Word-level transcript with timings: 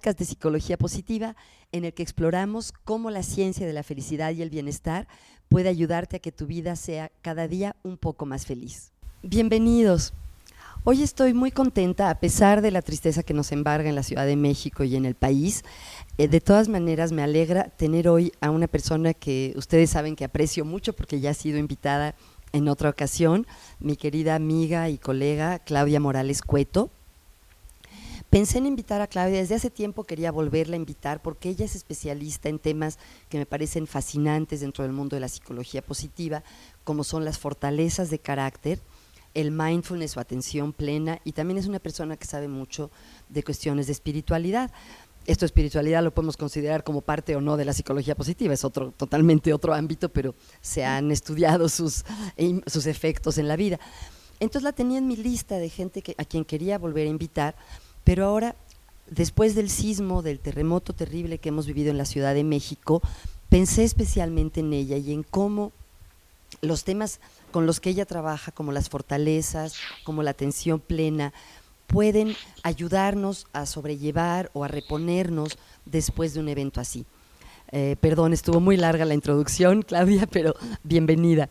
Podcast 0.00 0.18
de 0.18 0.24
Psicología 0.24 0.78
Positiva, 0.78 1.36
en 1.72 1.84
el 1.84 1.92
que 1.92 2.02
exploramos 2.02 2.72
cómo 2.72 3.10
la 3.10 3.22
ciencia 3.22 3.66
de 3.66 3.74
la 3.74 3.82
felicidad 3.82 4.32
y 4.32 4.40
el 4.40 4.48
bienestar 4.48 5.06
puede 5.50 5.68
ayudarte 5.68 6.16
a 6.16 6.18
que 6.20 6.32
tu 6.32 6.46
vida 6.46 6.74
sea 6.74 7.12
cada 7.20 7.48
día 7.48 7.76
un 7.82 7.98
poco 7.98 8.24
más 8.24 8.46
feliz. 8.46 8.92
Bienvenidos. 9.22 10.14
Hoy 10.84 11.02
estoy 11.02 11.34
muy 11.34 11.50
contenta, 11.50 12.08
a 12.08 12.18
pesar 12.18 12.62
de 12.62 12.70
la 12.70 12.80
tristeza 12.80 13.22
que 13.22 13.34
nos 13.34 13.52
embarga 13.52 13.90
en 13.90 13.94
la 13.94 14.02
Ciudad 14.02 14.24
de 14.24 14.36
México 14.36 14.84
y 14.84 14.96
en 14.96 15.04
el 15.04 15.16
país. 15.16 15.64
Eh, 16.16 16.28
de 16.28 16.40
todas 16.40 16.70
maneras, 16.70 17.12
me 17.12 17.22
alegra 17.22 17.64
tener 17.64 18.08
hoy 18.08 18.32
a 18.40 18.48
una 18.48 18.68
persona 18.68 19.12
que 19.12 19.52
ustedes 19.54 19.90
saben 19.90 20.16
que 20.16 20.24
aprecio 20.24 20.64
mucho 20.64 20.94
porque 20.94 21.20
ya 21.20 21.32
ha 21.32 21.34
sido 21.34 21.58
invitada 21.58 22.14
en 22.54 22.68
otra 22.68 22.88
ocasión, 22.88 23.46
mi 23.80 23.96
querida 23.96 24.34
amiga 24.34 24.88
y 24.88 24.96
colega 24.96 25.58
Claudia 25.58 26.00
Morales 26.00 26.40
Cueto. 26.40 26.88
Pensé 28.30 28.58
en 28.58 28.66
invitar 28.66 29.00
a 29.00 29.08
Claudia, 29.08 29.40
desde 29.40 29.56
hace 29.56 29.70
tiempo 29.70 30.04
quería 30.04 30.30
volverla 30.30 30.74
a 30.74 30.76
invitar 30.76 31.20
porque 31.20 31.48
ella 31.48 31.64
es 31.64 31.74
especialista 31.74 32.48
en 32.48 32.60
temas 32.60 32.96
que 33.28 33.38
me 33.38 33.44
parecen 33.44 33.88
fascinantes 33.88 34.60
dentro 34.60 34.84
del 34.84 34.92
mundo 34.92 35.16
de 35.16 35.20
la 35.20 35.28
psicología 35.28 35.82
positiva, 35.82 36.44
como 36.84 37.02
son 37.02 37.24
las 37.24 37.40
fortalezas 37.40 38.08
de 38.08 38.20
carácter, 38.20 38.80
el 39.34 39.50
mindfulness 39.50 40.16
o 40.16 40.20
atención 40.20 40.72
plena 40.72 41.20
y 41.24 41.32
también 41.32 41.58
es 41.58 41.66
una 41.66 41.80
persona 41.80 42.16
que 42.16 42.24
sabe 42.24 42.46
mucho 42.46 42.92
de 43.28 43.42
cuestiones 43.42 43.86
de 43.86 43.92
espiritualidad. 43.94 44.70
Esto 45.26 45.44
espiritualidad 45.44 46.04
lo 46.04 46.14
podemos 46.14 46.36
considerar 46.36 46.84
como 46.84 47.00
parte 47.00 47.34
o 47.34 47.40
no 47.40 47.56
de 47.56 47.64
la 47.64 47.72
psicología 47.72 48.14
positiva, 48.14 48.54
es 48.54 48.64
otro 48.64 48.92
totalmente 48.92 49.52
otro 49.52 49.74
ámbito, 49.74 50.08
pero 50.08 50.36
se 50.60 50.84
han 50.84 51.10
estudiado 51.10 51.68
sus, 51.68 52.04
sus 52.66 52.86
efectos 52.86 53.38
en 53.38 53.48
la 53.48 53.56
vida. 53.56 53.80
Entonces 54.38 54.62
la 54.62 54.72
tenía 54.72 54.98
en 54.98 55.08
mi 55.08 55.16
lista 55.16 55.58
de 55.58 55.68
gente 55.68 56.00
que, 56.00 56.14
a 56.16 56.24
quien 56.24 56.44
quería 56.44 56.78
volver 56.78 57.06
a 57.06 57.10
invitar, 57.10 57.56
pero 58.10 58.24
ahora, 58.24 58.56
después 59.06 59.54
del 59.54 59.70
sismo, 59.70 60.20
del 60.20 60.40
terremoto 60.40 60.92
terrible 60.92 61.38
que 61.38 61.50
hemos 61.50 61.68
vivido 61.68 61.92
en 61.92 61.96
la 61.96 62.04
Ciudad 62.04 62.34
de 62.34 62.42
México, 62.42 63.02
pensé 63.48 63.84
especialmente 63.84 64.58
en 64.58 64.72
ella 64.72 64.96
y 64.96 65.12
en 65.12 65.22
cómo 65.22 65.70
los 66.60 66.82
temas 66.82 67.20
con 67.52 67.66
los 67.66 67.78
que 67.78 67.90
ella 67.90 68.06
trabaja, 68.06 68.50
como 68.50 68.72
las 68.72 68.88
fortalezas, 68.88 69.76
como 70.02 70.24
la 70.24 70.32
atención 70.32 70.80
plena, 70.80 71.32
pueden 71.86 72.34
ayudarnos 72.64 73.46
a 73.52 73.64
sobrellevar 73.64 74.50
o 74.54 74.64
a 74.64 74.66
reponernos 74.66 75.56
después 75.84 76.34
de 76.34 76.40
un 76.40 76.48
evento 76.48 76.80
así. 76.80 77.06
Eh, 77.70 77.94
perdón, 78.00 78.32
estuvo 78.32 78.58
muy 78.58 78.76
larga 78.76 79.04
la 79.04 79.14
introducción, 79.14 79.82
Claudia, 79.86 80.26
pero 80.26 80.56
bienvenida. 80.82 81.48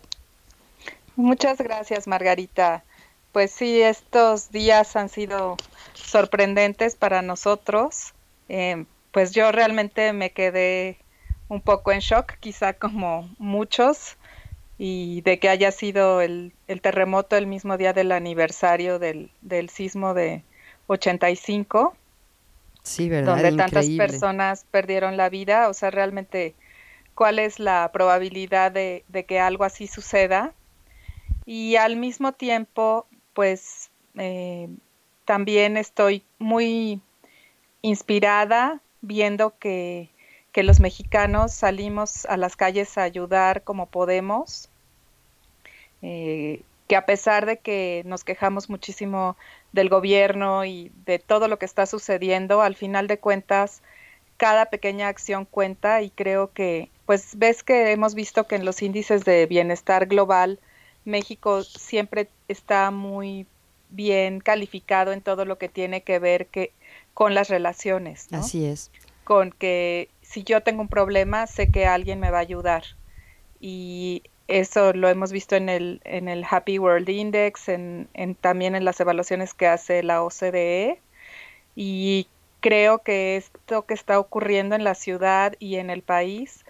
Muchas 1.16 1.58
gracias, 1.60 2.06
Margarita. 2.06 2.84
Pues 3.32 3.52
sí, 3.52 3.82
estos 3.82 4.52
días 4.52 4.96
han 4.96 5.10
sido 5.10 5.58
sorprendentes 5.94 6.96
para 6.96 7.22
nosotros. 7.22 8.14
Eh, 8.48 8.86
pues 9.12 9.32
yo 9.32 9.52
realmente 9.52 10.14
me 10.14 10.32
quedé 10.32 10.98
un 11.48 11.62
poco 11.62 11.92
en 11.92 12.00
shock, 12.00 12.34
quizá 12.40 12.74
como 12.74 13.30
muchos, 13.38 14.18
y 14.78 15.22
de 15.22 15.40
que 15.40 15.50
haya 15.50 15.72
sido 15.72 16.22
el, 16.22 16.54
terremoto 16.82 17.36
el 17.36 17.48
mismo 17.48 17.78
día 17.78 17.92
del 17.92 18.14
aniversario 18.14 18.98
del, 18.98 19.30
sismo 19.70 20.14
de 20.14 20.44
85. 20.88 21.96
Sí, 22.84 23.10
¿verdad? 23.10 23.34
Donde 23.34 23.58
tantas 23.58 23.90
personas 23.90 24.66
perdieron 24.72 25.18
la 25.18 25.30
vida. 25.30 25.68
O 25.68 25.74
sea, 25.74 25.92
realmente, 25.92 26.56
¿cuál 27.14 27.40
es 27.40 27.60
la 27.60 27.90
probabilidad 27.92 28.72
de, 28.72 29.04
que 29.28 29.40
algo 29.40 29.66
así 29.66 29.86
suceda? 29.88 30.54
Y 31.46 31.76
al 31.76 31.98
mismo 31.98 32.32
tiempo, 32.32 33.06
pues 33.40 33.90
eh, 34.18 34.68
también 35.24 35.78
estoy 35.78 36.24
muy 36.40 37.00
inspirada 37.82 38.82
viendo 39.00 39.58
que 39.58 40.10
que 40.52 40.62
los 40.62 40.82
mexicanos 40.82 41.54
salimos 41.54 42.26
a 42.26 42.36
las 42.36 42.58
calles 42.58 42.98
a 42.98 43.04
ayudar 43.04 43.64
como 43.64 43.86
podemos, 43.86 44.68
eh, 46.02 46.64
que 46.90 46.98
a 46.98 47.06
pesar 47.06 47.46
de 47.46 47.60
que 47.60 48.04
nos 48.06 48.26
quejamos 48.26 48.70
muchísimo 48.70 49.38
del 49.72 49.88
gobierno 49.88 50.66
y 50.66 50.92
de 51.06 51.18
todo 51.18 51.48
lo 51.48 51.60
que 51.60 51.66
está 51.66 51.86
sucediendo, 51.86 52.62
al 52.62 52.76
final 52.76 53.08
de 53.08 53.20
cuentas, 53.20 53.82
cada 54.36 54.66
pequeña 54.66 55.08
acción 55.08 55.46
cuenta 55.46 56.02
y 56.02 56.10
creo 56.10 56.52
que, 56.52 56.90
pues 57.06 57.38
ves 57.38 57.64
que 57.64 57.94
hemos 57.94 58.16
visto 58.16 58.48
que 58.48 58.56
en 58.56 58.66
los 58.66 58.82
índices 58.82 59.24
de 59.24 59.46
bienestar 59.46 60.08
global, 60.08 60.60
México 61.06 61.64
siempre 61.64 62.30
está 62.48 62.92
muy 62.92 63.46
bien 63.90 64.40
calificado 64.40 65.12
en 65.12 65.22
todo 65.22 65.46
lo 65.46 65.58
que 65.58 65.70
tiene 65.70 66.02
que 66.02 66.20
ver 66.20 66.48
que, 66.48 66.72
con 67.14 67.34
las 67.34 67.50
relaciones. 67.50 68.28
Así 68.32 68.66
es. 68.66 68.92
Con 69.24 69.52
que 69.52 70.10
si 70.22 70.44
yo 70.44 70.62
tengo 70.62 70.82
un 70.82 70.88
problema, 70.88 71.48
sé 71.48 71.72
que 71.72 71.86
alguien 71.86 72.20
me 72.20 72.32
va 72.32 72.38
a 72.38 72.42
ayudar. 72.42 72.84
Y 73.60 74.24
eso 74.48 74.94
lo 74.94 75.10
hemos 75.10 75.32
visto 75.32 75.56
en 75.56 75.70
el, 75.70 76.02
en 76.04 76.28
el 76.28 76.46
Happy 76.50 76.80
World 76.80 77.10
Index, 77.10 77.70
en, 77.70 78.08
también 78.42 78.76
en 78.76 78.86
las 78.86 79.00
evaluaciones 79.00 79.54
que 79.54 79.68
hace 79.68 80.04
la 80.04 80.24
OCDE. 80.24 81.00
Y 81.76 82.28
creo 82.60 83.00
que 83.00 83.38
esto 83.38 83.86
que 83.86 83.94
está 83.94 84.20
ocurriendo 84.20 84.76
en 84.76 84.84
la 84.84 84.96
ciudad 84.96 85.54
y 85.60 85.76
en 85.76 85.90
el 85.90 86.02
país 86.02 86.66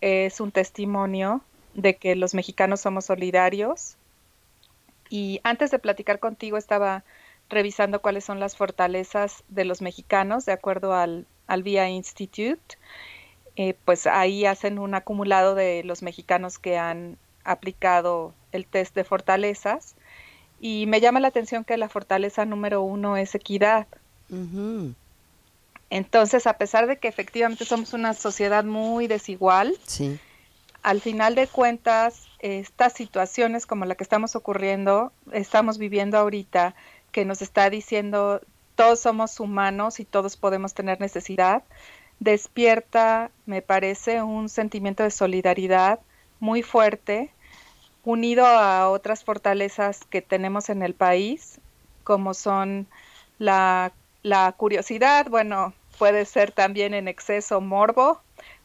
es 0.00 0.40
un 0.40 0.52
testimonio 0.52 1.40
de 1.74 1.96
que 1.96 2.16
los 2.16 2.34
mexicanos 2.34 2.80
somos 2.80 3.06
solidarios. 3.06 3.96
Y 5.10 5.40
antes 5.44 5.70
de 5.70 5.78
platicar 5.78 6.18
contigo 6.18 6.56
estaba 6.56 7.04
revisando 7.50 8.00
cuáles 8.00 8.24
son 8.24 8.40
las 8.40 8.56
fortalezas 8.56 9.44
de 9.48 9.64
los 9.64 9.82
mexicanos 9.82 10.46
de 10.46 10.52
acuerdo 10.52 10.94
al 10.94 11.26
al 11.46 11.62
VIA 11.62 11.88
Institute, 11.88 12.78
eh, 13.56 13.74
pues 13.84 14.06
ahí 14.06 14.46
hacen 14.46 14.78
un 14.78 14.94
acumulado 14.94 15.54
de 15.54 15.82
los 15.84 16.02
mexicanos 16.02 16.58
que 16.58 16.76
han 16.76 17.16
aplicado 17.44 18.32
el 18.52 18.66
test 18.66 18.94
de 18.94 19.04
fortalezas 19.04 19.94
y 20.60 20.86
me 20.86 21.00
llama 21.00 21.20
la 21.20 21.28
atención 21.28 21.64
que 21.64 21.76
la 21.76 21.88
fortaleza 21.88 22.44
número 22.44 22.82
uno 22.82 23.16
es 23.16 23.34
equidad. 23.34 23.86
Entonces, 25.90 26.46
a 26.46 26.54
pesar 26.54 26.86
de 26.86 26.96
que 26.96 27.06
efectivamente 27.06 27.64
somos 27.64 27.92
una 27.92 28.14
sociedad 28.14 28.64
muy 28.64 29.06
desigual, 29.06 29.76
al 30.84 31.00
final 31.00 31.34
de 31.34 31.48
cuentas, 31.48 32.28
estas 32.40 32.92
situaciones 32.92 33.66
como 33.66 33.86
la 33.86 33.94
que 33.94 34.04
estamos 34.04 34.36
ocurriendo, 34.36 35.12
estamos 35.32 35.78
viviendo 35.78 36.18
ahorita, 36.18 36.74
que 37.10 37.24
nos 37.24 37.42
está 37.42 37.70
diciendo 37.70 38.42
todos 38.76 39.00
somos 39.00 39.40
humanos 39.40 39.98
y 39.98 40.04
todos 40.04 40.36
podemos 40.36 40.74
tener 40.74 41.00
necesidad, 41.00 41.62
despierta, 42.20 43.30
me 43.46 43.62
parece, 43.62 44.22
un 44.22 44.50
sentimiento 44.50 45.02
de 45.02 45.10
solidaridad 45.10 46.00
muy 46.38 46.62
fuerte, 46.62 47.30
unido 48.04 48.44
a 48.44 48.90
otras 48.90 49.24
fortalezas 49.24 50.04
que 50.10 50.20
tenemos 50.20 50.68
en 50.68 50.82
el 50.82 50.94
país, 50.94 51.60
como 52.02 52.34
son 52.34 52.86
la, 53.38 53.92
curiosidad, 54.58 55.28
bueno, 55.30 55.72
puede 55.98 56.26
ser 56.26 56.52
también 56.52 56.92
en 56.92 57.08
exceso 57.08 57.62
morbo, 57.62 58.20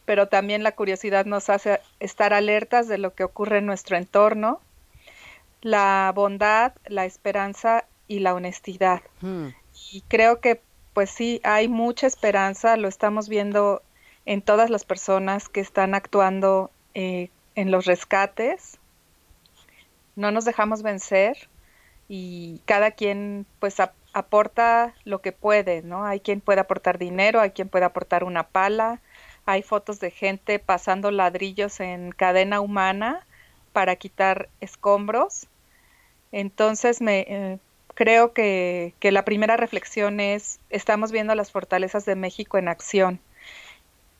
pero 0.09 0.27
también 0.27 0.63
la 0.63 0.71
curiosidad 0.71 1.27
nos 1.27 1.51
hace 1.51 1.81
estar 1.99 2.33
alertas 2.33 2.87
de 2.87 2.97
lo 2.97 3.13
que 3.13 3.23
ocurre 3.23 3.59
en 3.59 3.67
nuestro 3.67 3.95
entorno, 3.95 4.59
la 5.61 6.11
bondad, 6.15 6.73
la 6.87 7.05
esperanza 7.05 7.85
y 8.07 8.17
la 8.17 8.33
honestidad. 8.33 9.01
Hmm 9.21 9.49
y 9.91 10.01
creo 10.01 10.39
que 10.39 10.61
pues 10.93 11.09
sí, 11.09 11.39
hay 11.43 11.67
mucha 11.67 12.07
esperanza, 12.07 12.75
lo 12.75 12.87
estamos 12.87 13.29
viendo 13.29 13.81
en 14.25 14.41
todas 14.41 14.69
las 14.69 14.83
personas 14.83 15.47
que 15.47 15.61
están 15.61 15.93
actuando 15.93 16.71
eh, 16.93 17.29
en 17.55 17.71
los 17.71 17.85
rescates. 17.85 18.79
No 20.15 20.31
nos 20.31 20.45
dejamos 20.45 20.81
vencer 20.81 21.37
y 22.09 22.61
cada 22.65 22.91
quien 22.91 23.45
pues 23.59 23.77
aporta 24.13 24.93
lo 25.05 25.21
que 25.21 25.31
puede, 25.31 25.83
¿no? 25.83 26.05
Hay 26.05 26.19
quien 26.19 26.41
puede 26.41 26.59
aportar 26.59 26.97
dinero, 26.97 27.39
hay 27.39 27.51
quien 27.51 27.69
puede 27.69 27.85
aportar 27.85 28.23
una 28.23 28.43
pala, 28.43 28.99
hay 29.45 29.63
fotos 29.63 29.99
de 29.99 30.11
gente 30.11 30.59
pasando 30.59 31.11
ladrillos 31.11 31.79
en 31.79 32.11
cadena 32.11 32.61
humana 32.61 33.25
para 33.73 33.95
quitar 33.95 34.49
escombros. 34.61 35.47
Entonces 36.31 37.01
me, 37.01 37.19
eh, 37.21 37.59
creo 37.99 38.31
que, 38.31 38.93
la 39.01 39.25
primera 39.25 39.57
reflexión 39.57 40.21
es, 40.21 40.59
estamos 40.69 41.11
viendo 41.11 41.35
las 41.35 41.51
fortalezas 41.51 42.05
de 42.05 42.15
México 42.15 42.57
en 42.57 42.69
acción. 42.69 43.19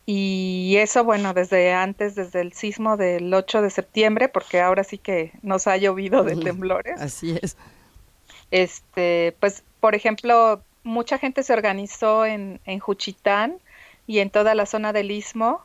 Y 0.06 0.76
eso, 0.78 1.06
bueno, 1.06 1.34
desde 1.34 1.72
antes, 1.72 2.16
desde 2.16 2.42
el 2.42 2.52
sismo 2.52 2.98
del 2.98 3.34
8 3.34 3.62
de 3.62 3.70
septiembre, 3.70 4.28
porque 4.28 4.60
ahora 4.60 4.84
sí 4.84 4.98
que 4.98 5.32
nos 5.44 5.66
ha 5.68 5.78
llovido 5.78 6.24
de 6.24 6.36
temblores. 6.36 7.00
Así 7.00 7.40
es. 7.42 7.56
Este, 8.52 9.34
pues, 9.40 9.64
por 9.80 9.96
ejemplo, 9.96 10.62
mucha 10.84 11.18
gente 11.18 11.42
se 11.42 11.54
organizó 11.54 12.26
en, 12.26 12.60
en 12.66 12.80
Juchitán 12.80 13.60
y 14.10 14.22
en 14.22 14.32
toda 14.32 14.56
la 14.56 14.66
zona 14.66 14.92
del 14.92 15.12
Istmo 15.12 15.64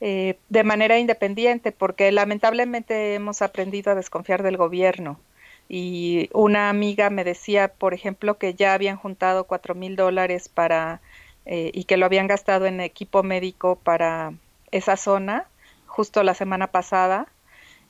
eh, 0.00 0.38
de 0.48 0.64
manera 0.64 0.98
independiente, 0.98 1.72
porque 1.72 2.10
lamentablemente 2.10 3.14
hemos 3.14 3.42
aprendido 3.42 3.92
a 3.92 3.94
desconfiar 3.94 4.42
del 4.42 4.56
gobierno 4.56 5.20
y 5.68 6.30
una 6.32 6.70
amiga 6.70 7.10
me 7.10 7.22
decía, 7.22 7.68
por 7.68 7.92
ejemplo, 7.92 8.38
que 8.38 8.54
ya 8.54 8.72
habían 8.72 8.96
juntado 8.96 9.44
cuatro 9.44 9.74
mil 9.74 9.94
dólares 9.94 10.48
para 10.48 11.02
eh, 11.44 11.70
y 11.74 11.84
que 11.84 11.98
lo 11.98 12.06
habían 12.06 12.28
gastado 12.28 12.64
en 12.64 12.80
equipo 12.80 13.22
médico 13.22 13.76
para 13.76 14.32
esa 14.70 14.96
zona 14.96 15.46
justo 15.86 16.22
la 16.22 16.32
semana 16.32 16.68
pasada. 16.68 17.26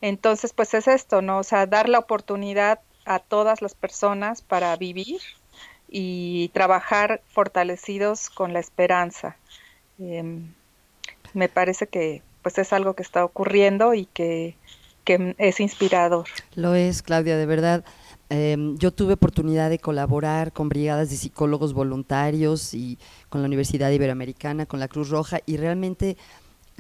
Entonces, 0.01 0.53
pues 0.53 0.75
es 0.75 0.89
esto, 0.89 1.23
¿no? 1.23 1.39
O 1.39 1.45
sea, 1.45 1.67
dar 1.67 1.89
la 1.89 2.01
oportunidad 2.01 2.81
a 3.05 3.21
todas 3.21 3.63
las 3.63 3.77
personas 3.77 4.43
para 4.43 4.77
vivir 4.77 5.21
y 5.89 6.51
trabajar 6.55 7.21
fortalecidos 7.29 8.31
con 8.31 8.53
la 8.53 8.59
esperanza. 8.59 9.37
Em, 10.11 10.53
me 11.35 11.49
parece 11.49 11.87
que 11.87 12.23
pues 12.43 12.59
es 12.59 12.73
algo 12.73 12.95
que 12.95 13.03
está 13.03 13.25
ocurriendo 13.25 13.95
y 13.95 14.07
que, 14.07 14.57
que 15.05 15.35
es 15.39 15.61
inspirador. 15.61 16.27
Lo 16.55 16.75
es, 16.75 17.03
Claudia, 17.03 17.37
de 17.37 17.47
verdad. 17.47 17.85
Em, 18.31 18.77
yo 18.79 18.93
tuve 18.93 19.15
oportunidad 19.15 19.71
de 19.71 19.79
colaborar 19.79 20.53
con 20.53 20.69
brigadas 20.69 21.11
de 21.11 21.17
psicólogos 21.17 21.75
voluntarios 21.75 22.75
y 22.75 22.99
con 23.29 23.43
la 23.43 23.47
Universidad 23.47 23.91
Iberoamericana, 23.91 24.67
con 24.67 24.81
la 24.81 24.89
Cruz 24.89 25.11
Roja, 25.11 25.41
y 25.47 25.57
realmente 25.57 26.17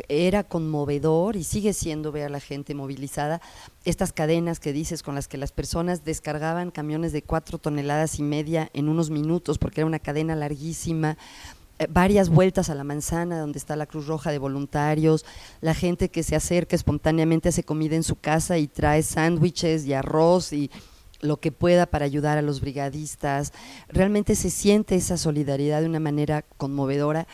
era 0.08 0.42
conmovedor 0.44 1.36
y 1.36 1.44
sigue 1.44 1.72
siendo 1.72 2.12
ver 2.12 2.24
a 2.24 2.28
la 2.30 2.40
gente 2.40 2.74
movilizada. 2.74 3.40
Estas 3.84 4.12
cadenas 4.12 4.60
que 4.60 4.72
dices 4.72 5.02
con 5.02 5.14
las 5.14 5.28
que 5.28 5.36
las 5.36 5.52
personas 5.52 6.04
descargaban 6.04 6.70
camiones 6.70 7.12
de 7.12 7.22
cuatro 7.22 7.58
toneladas 7.58 8.18
y 8.18 8.22
media 8.22 8.70
en 8.72 8.88
unos 8.88 9.10
minutos, 9.10 9.58
porque 9.58 9.82
era 9.82 9.86
una 9.86 9.98
cadena 9.98 10.34
larguísima, 10.34 11.18
varias 11.90 12.28
vueltas 12.28 12.70
a 12.70 12.74
la 12.74 12.84
manzana 12.84 13.38
donde 13.38 13.58
está 13.58 13.76
la 13.76 13.86
Cruz 13.86 14.06
Roja 14.06 14.30
de 14.30 14.38
voluntarios, 14.38 15.24
la 15.60 15.74
gente 15.74 16.10
que 16.10 16.22
se 16.22 16.36
acerca 16.36 16.76
espontáneamente, 16.76 17.48
hace 17.48 17.64
comida 17.64 17.96
en 17.96 18.02
su 18.02 18.16
casa 18.16 18.58
y 18.58 18.68
trae 18.68 19.02
sándwiches 19.02 19.86
y 19.86 19.92
arroz 19.92 20.52
y 20.52 20.70
lo 21.20 21.38
que 21.38 21.52
pueda 21.52 21.86
para 21.86 22.04
ayudar 22.04 22.36
a 22.36 22.42
los 22.42 22.60
brigadistas. 22.60 23.52
Realmente 23.88 24.34
se 24.34 24.50
siente 24.50 24.96
esa 24.96 25.16
solidaridad 25.16 25.80
de 25.80 25.88
una 25.88 26.00
manera 26.00 26.42
conmovedora 26.56 27.26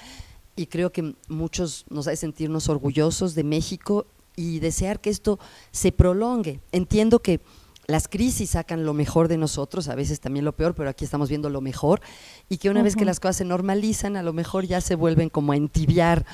y 0.56 0.66
creo 0.66 0.92
que 0.92 1.14
muchos 1.28 1.86
nos 1.88 2.06
hace 2.06 2.18
sentirnos 2.18 2.68
orgullosos 2.68 3.34
de 3.34 3.44
México 3.44 4.06
y 4.36 4.60
desear 4.60 5.00
que 5.00 5.10
esto 5.10 5.38
se 5.72 5.90
prolongue. 5.90 6.60
Entiendo 6.70 7.20
que 7.20 7.40
las 7.88 8.06
crisis 8.06 8.50
sacan 8.50 8.84
lo 8.84 8.92
mejor 8.92 9.28
de 9.28 9.38
nosotros, 9.38 9.88
a 9.88 9.94
veces 9.94 10.20
también 10.20 10.44
lo 10.44 10.52
peor, 10.52 10.74
pero 10.74 10.90
aquí 10.90 11.06
estamos 11.06 11.30
viendo 11.30 11.48
lo 11.48 11.62
mejor, 11.62 12.02
y 12.50 12.58
que 12.58 12.68
una 12.68 12.82
vez 12.82 12.96
que 12.96 13.06
las 13.06 13.18
cosas 13.18 13.36
se 13.36 13.44
normalizan, 13.46 14.16
a 14.16 14.22
lo 14.22 14.34
mejor 14.34 14.66
ya 14.66 14.82
se 14.82 14.94
vuelven 14.94 15.30
como 15.30 15.52
a 15.52 15.56
entibiar 15.56 16.26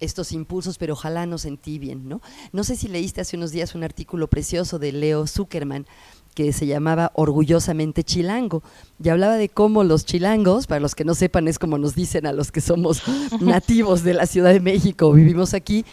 estos 0.00 0.32
impulsos, 0.32 0.76
pero 0.76 0.92
ojalá 0.92 1.24
no 1.24 1.38
se 1.38 1.48
entibien, 1.48 2.10
¿no? 2.10 2.20
No 2.52 2.62
sé 2.62 2.76
si 2.76 2.88
leíste 2.88 3.22
hace 3.22 3.38
unos 3.38 3.52
días 3.52 3.74
un 3.74 3.84
artículo 3.84 4.28
precioso 4.28 4.78
de 4.78 4.92
Leo 4.92 5.26
Zuckerman, 5.26 5.86
que 6.34 6.52
se 6.52 6.66
llamaba 6.66 7.10
Orgullosamente 7.14 8.04
Chilango 8.04 8.62
y 9.02 9.08
hablaba 9.08 9.36
de 9.36 9.48
cómo 9.48 9.84
los 9.84 10.04
chilangos, 10.04 10.66
para 10.66 10.80
los 10.80 10.94
que 10.94 11.04
no 11.04 11.14
sepan 11.14 11.48
es 11.48 11.58
como 11.58 11.78
nos 11.78 11.94
dicen 11.94 12.26
a 12.26 12.32
los 12.32 12.52
que 12.52 12.60
somos 12.60 13.02
nativos 13.40 14.04
de 14.04 14.12
la 14.12 14.26
Ciudad 14.26 14.52
de 14.52 14.60
México, 14.60 15.10
vivimos 15.10 15.54
aquí, 15.54 15.86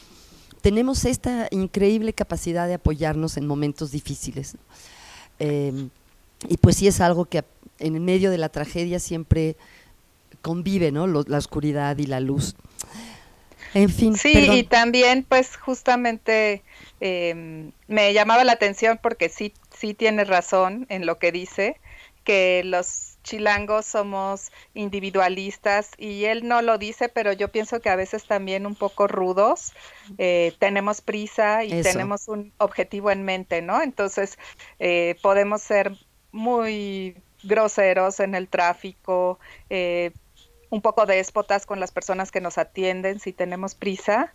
tenemos 0.60 1.06
esta 1.06 1.48
increíble 1.52 2.12
capacidad 2.12 2.68
de 2.68 2.74
apoyarnos 2.74 3.38
en 3.38 3.48
momentos 3.48 3.92
difíciles. 3.92 4.58
Em, 5.40 5.90
y 6.48 6.58
pues 6.58 6.78
sí 6.78 6.88
es 6.88 7.02
algo 7.02 7.26
que 7.26 7.44
en 7.80 8.04
medio 8.04 8.32
de 8.32 8.38
la 8.38 8.50
tragedia 8.50 9.00
siempre 9.00 9.56
convive, 10.42 10.92
¿no? 10.92 11.08
la 11.08 11.38
oscuridad 11.38 11.98
y 11.98 12.06
la 12.06 12.20
luz. 12.20 12.56
En 13.74 13.90
fin. 13.90 14.16
Sí, 14.16 14.48
y 14.52 14.64
también 14.64 15.26
pues 15.28 15.58
justamente 15.58 16.64
em, 17.02 17.72
me 17.88 18.14
llamaba 18.14 18.44
la 18.46 18.54
atención 18.54 19.00
porque 19.02 19.28
sí 19.28 19.54
sí 19.76 19.94
tiene 19.94 20.24
razón 20.24 20.86
en 20.90 21.06
lo 21.06 21.20
que 21.20 21.32
dice, 21.32 21.78
que 22.24 22.64
los 22.64 23.15
chilangos 23.25 23.86
somos 23.86 24.51
individualistas 24.74 25.89
y 25.98 26.25
él 26.25 26.48
no 26.48 26.62
lo 26.62 26.77
dice, 26.77 27.10
pero 27.10 27.33
yo 27.33 27.51
pienso 27.51 27.81
que 27.81 27.89
a 27.89 27.98
veces 27.98 28.25
también 28.25 28.66
un 28.66 28.75
poco 28.75 29.07
rudos, 29.07 29.74
eh, 30.18 30.54
tenemos 30.60 31.01
prisa 31.01 31.66
y 31.66 31.81
tenemos 31.81 32.30
un 32.30 32.54
objetivo 32.57 33.12
en 33.12 33.24
mente, 33.24 33.62
¿no? 33.62 33.81
Entonces 33.81 34.38
eh, 34.80 35.16
podemos 35.22 35.62
ser 35.62 35.92
muy 36.31 37.18
groseros 37.44 38.19
en 38.19 38.36
el 38.36 38.48
tráfico, 38.48 39.39
eh, 39.69 40.12
un 40.69 40.81
poco 40.81 41.06
déspotas 41.06 41.66
con 41.66 41.80
las 41.80 41.92
personas 41.92 42.31
que 42.31 42.42
nos 42.42 42.57
atienden 42.57 43.19
si 43.19 43.33
tenemos 43.33 43.75
prisa 43.75 44.33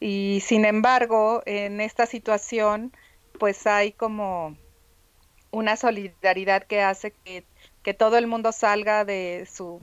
y 0.00 0.42
sin 0.44 0.64
embargo 0.64 1.42
en 1.46 1.80
esta 1.80 2.06
situación 2.06 2.92
pues 3.38 3.66
hay 3.66 3.92
como 3.92 4.56
una 5.50 5.76
solidaridad 5.76 6.62
que 6.64 6.82
hace 6.82 7.12
que, 7.24 7.44
todo 7.94 8.16
el 8.16 8.26
mundo 8.26 8.52
salga 8.52 9.04
de 9.04 9.46
su 9.50 9.80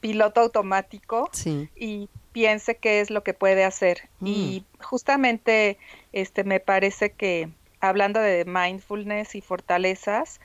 piloto 0.00 0.40
automático 0.40 1.30
y 1.76 2.08
piense 2.32 2.76
qué 2.76 3.00
es 3.00 3.10
lo 3.10 3.22
que 3.22 3.34
puede 3.34 3.64
hacer. 3.64 4.08
Mm. 4.20 4.26
Y 4.26 4.64
justamente 4.80 5.78
este 6.12 6.44
me 6.44 6.60
parece 6.60 7.12
que 7.12 7.48
hablando 7.80 8.20
de 8.20 8.44
mindfulness 8.44 9.34
y 9.34 9.40
fortalezas, 9.40 10.40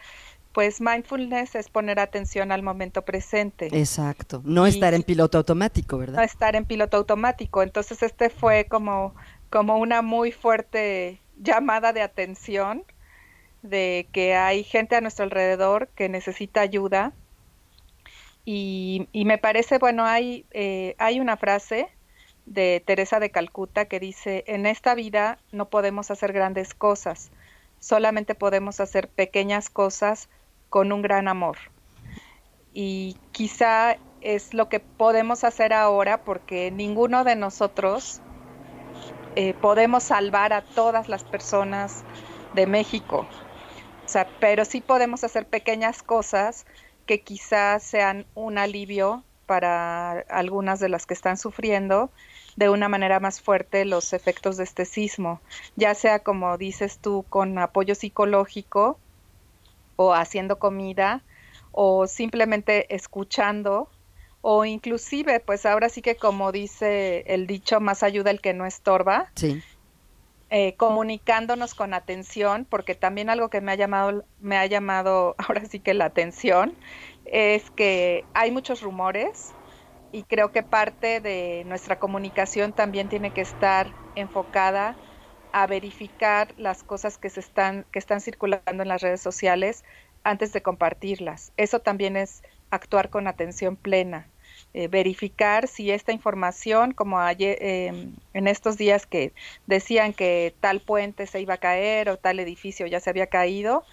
pues 0.53 0.79
mindfulness 0.79 1.55
es 1.55 1.69
poner 1.69 1.99
atención 1.99 2.51
al 2.51 2.63
momento 2.63 3.01
presente. 3.01 3.67
Exacto, 3.73 4.41
no 4.45 4.65
estar 4.65 4.93
en 4.93 5.03
piloto 5.03 5.37
automático, 5.37 5.97
¿verdad? 5.97 6.15
No 6.17 6.23
estar 6.23 6.55
en 6.55 6.63
piloto 6.63 6.95
automático. 6.95 7.61
Entonces 7.61 8.01
este 8.01 8.29
fue 8.29 8.65
como, 8.65 9.13
como 9.49 9.77
una 9.77 10.01
muy 10.01 10.31
fuerte 10.31 11.19
llamada 11.37 11.91
de 11.91 12.01
atención 12.01 12.85
de 13.69 14.07
que 14.11 14.35
hay 14.35 14.63
gente 14.63 14.95
a 14.95 15.01
nuestro 15.01 15.25
alrededor 15.25 15.87
que 15.89 16.09
necesita 16.09 16.61
ayuda. 16.61 17.13
Y, 18.45 19.07
me 19.13 19.37
parece, 19.37 19.79
bueno, 19.79 20.05
hay, 20.05 20.45
eh, 20.51 20.95
hay 20.99 21.19
una 21.19 21.35
frase 21.35 21.89
de 22.45 22.83
Teresa 22.85 23.19
de 23.19 23.31
Calcuta 23.31 23.85
que 23.85 23.99
dice, 23.99 24.43
en 24.47 24.65
esta 24.65 24.93
vida 24.93 25.39
no 25.51 25.69
podemos 25.69 26.11
hacer 26.11 26.31
grandes 26.31 26.73
cosas, 26.73 27.31
solamente 27.79 28.35
podemos 28.35 28.79
hacer 28.79 29.09
pequeñas 29.09 29.69
cosas 29.69 30.29
con 30.69 30.91
un 30.91 31.01
gran 31.01 31.27
amor. 31.27 31.57
Y 32.73 33.17
quizá 33.31 33.97
es 34.21 34.53
lo 34.53 34.69
que 34.69 34.79
podemos 34.79 35.43
hacer 35.43 35.73
ahora 35.73 36.23
porque 36.23 36.71
ninguno 36.71 37.23
de 37.23 37.35
nosotros 37.35 38.21
eh, 39.35 39.53
podemos 39.53 40.03
salvar 40.03 40.53
a 40.53 40.61
todas 40.61 41.09
las 41.09 41.23
personas 41.23 42.03
de 42.53 42.67
México. 42.67 43.27
Pero 44.39 44.65
sí 44.65 44.81
podemos 44.81 45.23
hacer 45.23 45.45
pequeñas 45.47 46.03
cosas 46.03 46.65
que 47.05 47.21
quizás 47.21 47.83
sean 47.83 48.25
un 48.33 48.57
alivio 48.57 49.23
para 49.45 50.19
algunas 50.29 50.79
de 50.79 50.89
las 50.89 51.05
que 51.05 51.13
están 51.13 51.37
sufriendo 51.37 52.09
de 52.55 52.69
una 52.69 52.89
manera 52.89 53.19
más 53.19 53.41
fuerte 53.41 53.85
los 53.85 54.13
efectos 54.13 54.57
de 54.57 54.63
este 54.63 54.85
sismo, 54.85 55.41
ya 55.75 55.93
sea 55.93 56.19
como 56.19 56.57
dices 56.57 56.99
tú 56.99 57.25
con 57.29 57.57
apoyo 57.59 57.95
psicológico 57.95 58.97
o 59.97 60.13
haciendo 60.13 60.57
comida 60.57 61.21
o 61.71 62.07
simplemente 62.07 62.93
escuchando 62.95 63.89
o 64.41 64.63
inclusive 64.65 65.39
pues 65.41 65.65
ahora 65.65 65.89
sí 65.89 66.01
que 66.01 66.15
como 66.15 66.51
dice 66.51 67.23
el 67.27 67.47
dicho 67.47 67.79
más 67.79 68.03
ayuda 68.03 68.31
el 68.31 68.41
que 68.41 68.53
no 68.53 68.65
estorba. 68.65 69.31
Sí. 69.35 69.61
Eh, 70.49 70.77
comunicándonos 70.77 71.73
con 71.75 71.93
atención, 71.93 72.65
porque 72.65 72.95
también 72.95 73.29
algo 73.31 73.49
que 73.49 73.61
me 73.61 73.71
ha 73.71 73.75
llamado, 73.75 74.27
me 74.37 74.57
ha 74.57 74.65
llamado 74.67 75.35
ahora 75.39 75.65
sí 75.65 75.79
que 75.81 75.93
la 75.95 76.05
atención, 76.05 76.79
es 77.25 77.71
que 77.71 78.29
hay 78.33 78.51
muchos 78.51 78.81
rumores 78.81 79.57
y 80.11 80.25
creo 80.25 80.51
que 80.51 80.63
parte 80.63 81.19
de 81.21 81.63
nuestra 81.65 81.99
comunicación 81.99 82.73
también 82.73 83.09
tiene 83.09 83.33
que 83.33 83.41
estar 83.41 83.97
enfocada 84.15 84.99
a 85.51 85.67
verificar 85.67 86.53
las 86.57 86.83
cosas 86.83 87.17
que 87.17 87.29
se 87.31 87.39
están, 87.41 87.87
que 87.91 87.99
están 87.99 88.21
circulando 88.21 88.83
en 88.83 88.89
las 88.89 89.01
redes 89.01 89.21
sociales 89.21 89.83
antes 90.23 90.53
de 90.53 90.61
compartirlas. 90.63 91.53
Eso 91.57 91.79
también 91.81 92.17
es 92.17 92.43
actuar 92.71 93.09
con 93.09 93.27
atención 93.27 93.77
plena. 93.77 94.34
Eh, 94.73 94.89
verificar 94.89 95.67
si 95.69 95.89
esta 95.91 96.11
información, 96.11 96.91
como 96.91 97.19
ayer, 97.19 97.57
em, 97.61 98.13
en 98.33 98.47
estos 98.47 98.77
días 98.77 99.05
que 99.05 99.31
decían 99.67 100.11
que 100.11 100.53
tal 100.59 100.81
puente 100.81 101.27
se 101.27 101.39
iba 101.39 101.53
a 101.53 101.57
caer 101.57 102.09
o 102.09 102.17
tal 102.17 102.41
edificio 102.41 102.85
ya 102.85 102.99
se 102.99 103.09
había 103.09 103.27
caído, 103.27 103.85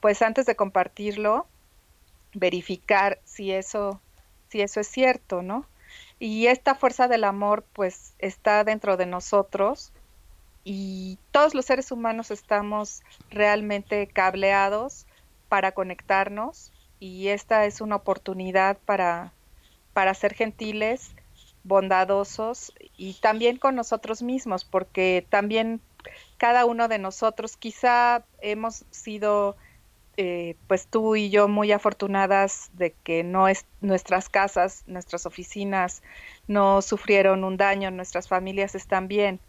pues 0.00 0.22
antes 0.22 0.46
de 0.46 0.54
compartirlo, 0.54 1.46
verificar 2.34 3.18
si 3.24 3.52
eso, 3.52 4.00
si 4.48 4.60
eso 4.60 4.80
es 4.80 4.86
cierto, 4.86 5.42
¿no? 5.42 5.66
Y 6.20 6.46
esta 6.46 6.74
fuerza 6.74 7.08
del 7.08 7.24
amor, 7.24 7.64
pues, 7.72 8.14
está 8.18 8.64
dentro 8.64 8.96
de 8.96 9.06
nosotros 9.06 9.92
y 10.64 11.18
todos 11.32 11.54
los 11.54 11.64
seres 11.64 11.90
humanos 11.90 12.30
estamos 12.30 13.02
realmente 13.30 14.06
cableados 14.06 15.06
para 15.48 15.72
conectarnos 15.72 16.72
y 17.00 17.28
esta 17.28 17.64
es 17.66 17.80
una 17.80 17.96
oportunidad 17.96 18.78
para 18.84 19.32
para 19.98 20.14
ser 20.14 20.32
gentiles, 20.34 21.10
bondadosos 21.64 22.72
y 22.96 23.14
también 23.14 23.56
con 23.56 23.74
nosotros 23.74 24.22
mismos, 24.22 24.64
porque 24.64 25.26
también 25.28 25.80
cada 26.36 26.66
uno 26.66 26.86
de 26.86 27.00
nosotros 27.00 27.56
quizá 27.56 28.24
hemos 28.40 28.84
sido 28.92 29.56
eh, 30.16 30.54
pues 30.68 30.86
tú 30.86 31.16
y 31.16 31.30
yo 31.30 31.48
muy 31.48 31.72
afortunadas 31.72 32.70
de 32.74 32.92
que 33.02 33.24
no 33.24 33.48
es, 33.48 33.66
nuestras 33.80 34.28
casas, 34.28 34.84
nuestras 34.86 35.26
oficinas 35.26 36.04
no 36.46 36.80
sufrieron 36.80 37.42
un 37.42 37.56
daño, 37.56 37.90
nuestras 37.90 38.28
familias 38.28 38.76
están 38.76 39.08
bien, 39.08 39.40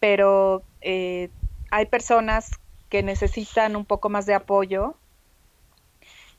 pero 0.00 0.64
eh, 0.80 1.30
hay 1.70 1.86
personas 1.86 2.50
que 2.88 3.04
necesitan 3.04 3.76
un 3.76 3.84
poco 3.84 4.08
más 4.08 4.26
de 4.26 4.34
apoyo 4.34 4.96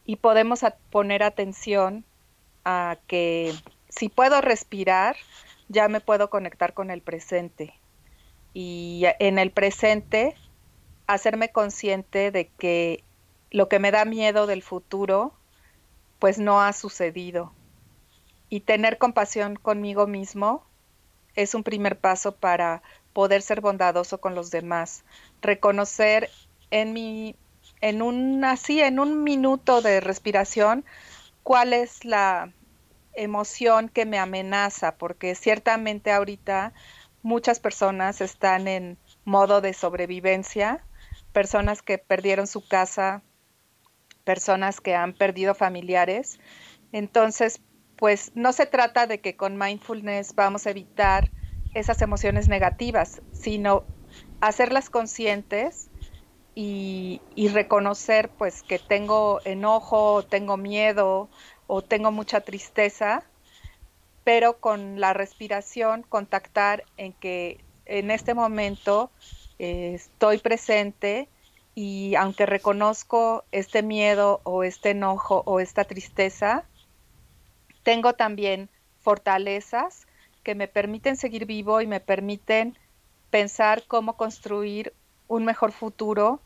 y 0.06 0.18
podemos 0.18 0.60
poner 0.90 1.24
atención 1.24 2.04
a 2.66 2.98
que 3.08 3.54
si 3.90 4.10
puedo 4.10 4.42
respirar, 4.42 5.16
ya 5.70 5.88
me 5.88 6.02
puedo 6.02 6.30
conectar 6.30 6.74
con 6.74 6.92
el 6.92 7.02
presente. 7.02 7.74
Y 8.54 9.04
en 9.20 9.40
el 9.40 9.52
presente, 9.52 10.36
hacerme 11.08 11.50
consciente 11.50 12.32
de 12.32 12.48
que 12.48 13.04
lo 13.52 13.70
que 13.70 13.80
me 13.80 13.92
da 13.92 14.06
miedo 14.06 14.48
del 14.48 14.62
futuro, 14.62 15.34
pues 16.20 16.40
no 16.40 16.62
ha 16.62 16.74
sucedido. 16.74 17.54
Y 18.50 18.62
tener 18.62 18.98
compasión 18.98 19.56
conmigo 19.56 20.08
mismo 20.08 20.64
es 21.36 21.56
un 21.56 21.64
primer 21.64 21.98
paso 21.98 22.36
para 22.36 22.82
poder 23.14 23.42
ser 23.42 23.62
bondadoso 23.62 24.20
con 24.20 24.36
los 24.36 24.52
demás. 24.52 25.04
Reconocer 25.42 26.30
en 26.72 26.94
mi, 26.94 27.36
en 27.82 28.02
un, 28.02 28.44
así, 28.44 28.82
en 28.82 29.00
un 29.00 29.24
minuto 29.24 29.82
de 29.82 30.00
respiración, 30.00 30.86
cuál 31.44 31.74
es 31.74 32.06
la 32.06 32.54
emoción 33.14 33.90
que 33.90 34.06
me 34.06 34.18
amenaza, 34.18 34.98
porque 34.98 35.36
ciertamente 35.36 36.12
ahorita 36.12 36.74
muchas 37.22 37.60
personas 37.60 38.22
están 38.22 38.68
en 38.68 38.98
modo 39.24 39.62
de 39.62 39.74
sobrevivencia, 39.74 40.86
personas 41.32 41.82
que 41.82 41.98
perdieron 41.98 42.48
su 42.48 42.68
casa, 42.68 43.24
personas 44.24 44.82
que 44.82 44.96
han 44.96 45.14
perdido 45.14 45.54
familiares. 45.54 46.40
Entonces, 46.92 47.62
pues 47.98 48.32
no 48.36 48.54
se 48.54 48.66
trata 48.66 49.08
de 49.08 49.22
que 49.22 49.36
con 49.36 49.58
mindfulness 49.58 50.36
vamos 50.36 50.66
a 50.66 50.72
evitar 50.72 51.32
esas 51.74 52.02
emociones 52.02 52.48
negativas, 52.48 53.22
sino 53.32 53.86
hacerlas 54.42 54.90
conscientes 54.90 55.90
y, 56.56 57.22
reconocer 57.54 58.30
pues 58.30 58.64
que 58.64 58.80
tengo 58.80 59.42
enojo, 59.46 60.24
tengo 60.24 60.58
miedo 60.58 61.30
o 61.68 61.82
tengo 61.82 62.12
mucha 62.12 62.42
tristeza, 62.42 63.24
pero 64.24 64.60
con 64.60 65.00
la 65.00 65.14
respiración 65.14 66.04
contactar 66.04 66.84
en 66.98 67.14
que 67.14 67.64
en 67.86 68.12
este 68.12 68.34
momento 68.34 69.12
eh, 69.60 69.94
estoy 69.96 70.38
presente 70.38 71.28
y 71.76 72.16
aunque 72.16 72.46
reconozco 72.46 73.44
este 73.52 73.82
miedo 73.82 74.42
o 74.44 74.64
este 74.64 74.92
enojo 74.92 75.44
o 75.46 75.60
esta 75.60 75.84
tristeza, 75.84 76.66
tengo 77.84 78.14
también 78.14 78.70
fortalezas 79.02 80.08
que 80.44 80.56
me 80.56 80.68
permiten 80.68 81.18
seguir 81.18 81.46
vivo 81.46 81.82
y 81.82 81.88
me 81.88 82.00
permiten 82.00 82.78
pensar 83.30 83.84
cómo 83.88 84.16
construir 84.16 84.94
un 85.28 85.46
mejor 85.46 85.72
futuro, 85.72 86.42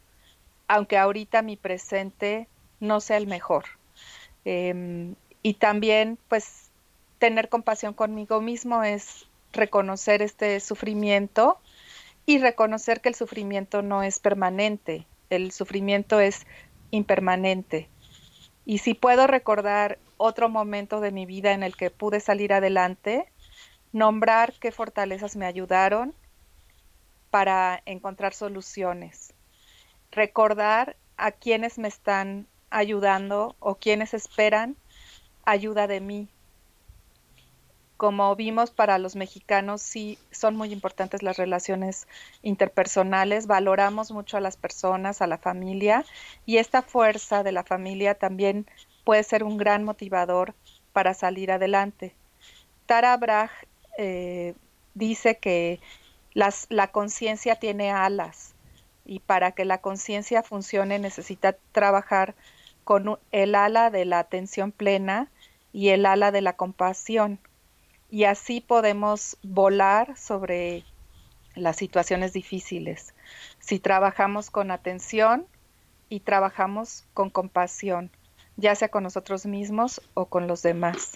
aunque 0.67 0.97
ahorita 0.97 1.41
mi 1.41 1.55
presente 1.55 2.47
no 2.79 2.99
sea 2.99 3.17
el 3.17 3.27
mejor. 3.27 3.65
Em, 4.45 5.15
y 5.43 5.55
también, 5.55 6.17
pues, 6.27 6.69
tener 7.19 7.49
compasión 7.49 7.93
conmigo 7.93 8.41
mismo 8.41 8.83
es 8.83 9.27
reconocer 9.53 10.21
este 10.21 10.59
sufrimiento 10.59 11.57
y 12.25 12.39
reconocer 12.39 13.01
que 13.01 13.09
el 13.09 13.15
sufrimiento 13.15 13.81
no 13.81 14.03
es 14.03 14.19
permanente, 14.19 15.07
el 15.29 15.51
sufrimiento 15.51 16.19
es 16.19 16.45
impermanente. 16.91 17.89
Y 18.65 18.79
si 18.79 18.93
puedo 18.93 19.27
recordar 19.27 19.97
otro 20.17 20.49
momento 20.49 20.99
de 20.99 21.11
mi 21.11 21.25
vida 21.25 21.53
en 21.53 21.63
el 21.63 21.75
que 21.75 21.89
pude 21.89 22.19
salir 22.19 22.53
adelante, 22.53 23.31
nombrar 23.93 24.53
qué 24.59 24.71
fortalezas 24.71 25.35
me 25.35 25.45
ayudaron 25.45 26.13
para 27.29 27.81
encontrar 27.85 28.33
soluciones. 28.33 29.33
Recordar 30.11 30.95
a 31.17 31.31
quienes 31.31 31.77
me 31.77 31.87
están 31.87 32.47
ayudando 32.69 33.55
o 33.59 33.75
quienes 33.75 34.13
esperan 34.13 34.75
ayuda 35.45 35.87
de 35.87 36.01
mí 36.01 36.29
como 37.97 38.35
vimos 38.35 38.69
para 38.69 38.99
los 38.99 39.15
mexicanos, 39.15 39.81
sí 39.81 40.19
son 40.31 40.55
muy 40.55 40.71
importantes 40.71 41.23
las 41.23 41.37
relaciones 41.37 42.07
interpersonales, 42.43 43.47
valoramos 43.47 44.11
mucho 44.11 44.37
a 44.37 44.41
las 44.41 44.55
personas, 44.55 45.21
a 45.21 45.27
la 45.27 45.39
familia, 45.39 46.05
y 46.45 46.57
esta 46.57 46.83
fuerza 46.83 47.41
de 47.41 47.51
la 47.51 47.63
familia 47.63 48.13
también 48.13 48.67
puede 49.03 49.23
ser 49.23 49.43
un 49.43 49.57
gran 49.57 49.83
motivador 49.83 50.53
para 50.93 51.15
salir 51.15 51.51
adelante. 51.51 52.13
Tara 52.85 53.17
Brach 53.17 53.51
eh, 53.97 54.53
dice 54.93 55.37
que 55.37 55.79
la 56.37 56.87
conciencia 56.91 57.55
tiene 57.55 57.91
alas 57.91 58.53
y 59.05 59.19
para 59.19 59.51
que 59.53 59.65
la 59.65 59.79
conciencia 59.79 60.43
funcione 60.43 60.99
necesita 60.99 61.55
trabajar 61.71 62.35
con 62.83 63.19
el 63.31 63.55
ala 63.55 63.89
de 63.89 64.05
la 64.05 64.19
atención 64.19 64.71
plena 64.71 65.29
y 65.73 65.89
el 65.89 66.05
ala 66.05 66.31
de 66.31 66.41
la 66.41 66.53
compasión 66.53 67.39
y 68.09 68.23
así 68.23 68.61
podemos 68.61 69.37
volar 69.43 70.17
sobre 70.17 70.85
las 71.55 71.75
situaciones 71.75 72.33
difíciles. 72.33 73.13
Si 73.59 73.79
trabajamos 73.79 74.49
con 74.49 74.71
atención 74.71 75.45
y 76.09 76.21
trabajamos 76.21 77.03
con 77.13 77.29
compasión, 77.29 78.11
ya 78.55 78.75
sea 78.75 78.89
con 78.89 79.03
nosotros 79.03 79.45
mismos 79.45 80.01
o 80.13 80.25
con 80.25 80.47
los 80.47 80.61
demás. 80.61 81.13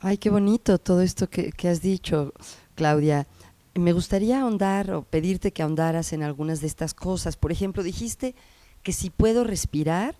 Ay, 0.00 0.18
qué 0.18 0.30
bonito 0.30 0.78
todo 0.78 1.00
esto 1.00 1.28
que, 1.28 1.52
has 1.68 1.80
dicho, 1.80 2.32
Claudia. 2.74 3.26
Me 3.74 3.92
gustaría 3.92 4.40
ahondar 4.40 4.92
o 4.92 5.02
pedirte 5.02 5.52
que 5.52 5.62
ahondaras 5.62 6.12
en 6.12 6.22
algunas 6.22 6.60
de 6.60 6.66
estas 6.66 6.92
cosas. 6.94 7.36
Por 7.36 7.52
ejemplo, 7.52 7.82
dijiste 7.82 8.34
que 8.82 8.92
si 8.92 9.10
puedo 9.10 9.44
respirar, 9.44 10.14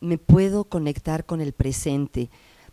me 0.00 0.18
puedo 0.18 0.64
conectar 0.64 1.24
con 1.24 1.40
el 1.40 1.52
presente. 1.52 2.30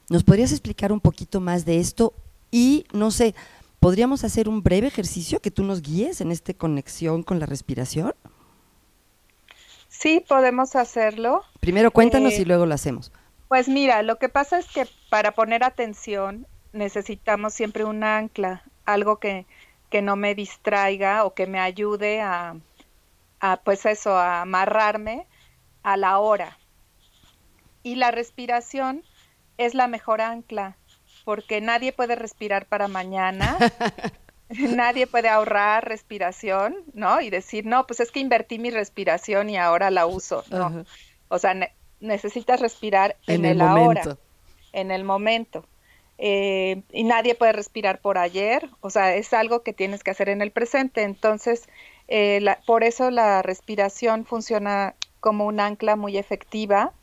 ¿Nos 0.09 0.23
podrías 0.23 0.51
explicar 0.51 0.91
un 0.91 0.99
poquito 0.99 1.39
más 1.39 1.65
de 1.65 1.79
esto 1.79 2.13
y 2.51 2.85
no 2.93 3.11
sé, 3.11 3.35
¿podríamos 3.79 4.23
hacer 4.23 4.49
un 4.49 4.63
breve 4.63 4.87
ejercicio 4.87 5.39
que 5.39 5.51
tú 5.51 5.63
nos 5.63 5.81
guíes 5.81 6.21
en 6.21 6.31
esta 6.31 6.53
conexión 6.53 7.23
con 7.23 7.39
la 7.39 7.45
respiración? 7.45 8.13
Sí, 9.87 10.23
podemos 10.27 10.75
hacerlo. 10.75 11.43
Primero 11.59 11.91
cuéntanos 11.91 12.33
y 12.33 12.41
eh, 12.41 12.45
luego 12.45 12.65
lo 12.65 12.73
hacemos. 12.73 13.11
Pues 13.47 13.67
mira, 13.67 14.01
lo 14.01 14.17
que 14.17 14.29
pasa 14.29 14.57
es 14.57 14.65
que 14.67 14.87
para 15.09 15.33
poner 15.33 15.63
atención 15.63 16.47
necesitamos 16.73 17.53
siempre 17.53 17.85
un 17.85 18.03
ancla, 18.03 18.63
algo 18.85 19.17
que, 19.17 19.45
que 19.93 20.01
no 20.01 20.15
me 20.15 20.33
distraiga 20.33 21.23
o 21.23 21.35
que 21.35 21.45
me 21.45 21.59
ayude 21.59 22.19
a, 22.19 22.55
a, 23.39 23.57
pues 23.57 23.85
eso, 23.85 24.17
a 24.17 24.41
amarrarme 24.41 25.27
a 25.83 25.97
la 25.97 26.17
hora. 26.17 26.57
Y 27.83 27.93
la 27.93 28.09
respiración 28.09 29.03
es 29.59 29.75
la 29.75 29.87
mejor 29.87 30.19
ancla 30.21 30.77
porque 31.25 31.61
nadie 31.61 31.93
puede 31.93 32.15
respirar 32.15 32.65
para 32.65 32.87
mañana. 32.87 33.55
nadie 34.49 35.05
puede 35.05 35.29
ahorrar 35.29 35.87
respiración, 35.87 36.75
¿no? 36.95 37.21
Y 37.21 37.29
decir, 37.29 37.67
no, 37.67 37.85
pues 37.85 37.99
es 37.99 38.09
que 38.09 38.19
invertí 38.19 38.57
mi 38.57 38.71
respiración 38.71 39.51
y 39.51 39.57
ahora 39.57 39.91
la 39.91 40.07
uso, 40.07 40.43
¿no? 40.49 40.85
O 41.27 41.37
sea, 41.37 41.55
necesitas 41.99 42.59
respirar 42.59 43.15
en, 43.27 43.45
el, 43.45 43.61
ahora, 43.61 44.17
en 44.71 44.89
el 44.89 45.03
momento. 45.03 45.67
Eh, 46.17 46.83
y 46.91 47.03
nadie 47.03 47.35
puede 47.35 47.53
respirar 47.53 47.99
por 47.99 48.17
ayer, 48.17 48.69
o 48.81 48.89
sea, 48.89 49.15
es 49.15 49.33
algo 49.33 49.63
que 49.63 49.73
tienes 49.73 50.03
que 50.03 50.11
hacer 50.11 50.29
en 50.29 50.41
el 50.41 50.51
presente. 50.51 51.03
Entonces, 51.03 51.67
eh, 52.07 52.43
por 52.65 52.83
eso 52.83 53.11
la 53.11 53.41
respiración 53.41 54.25
funciona 54.25 54.95
como 55.19 55.45
un 55.45 55.59
ancla 55.59 55.95
muy 55.95 56.17
efectiva 56.17 56.93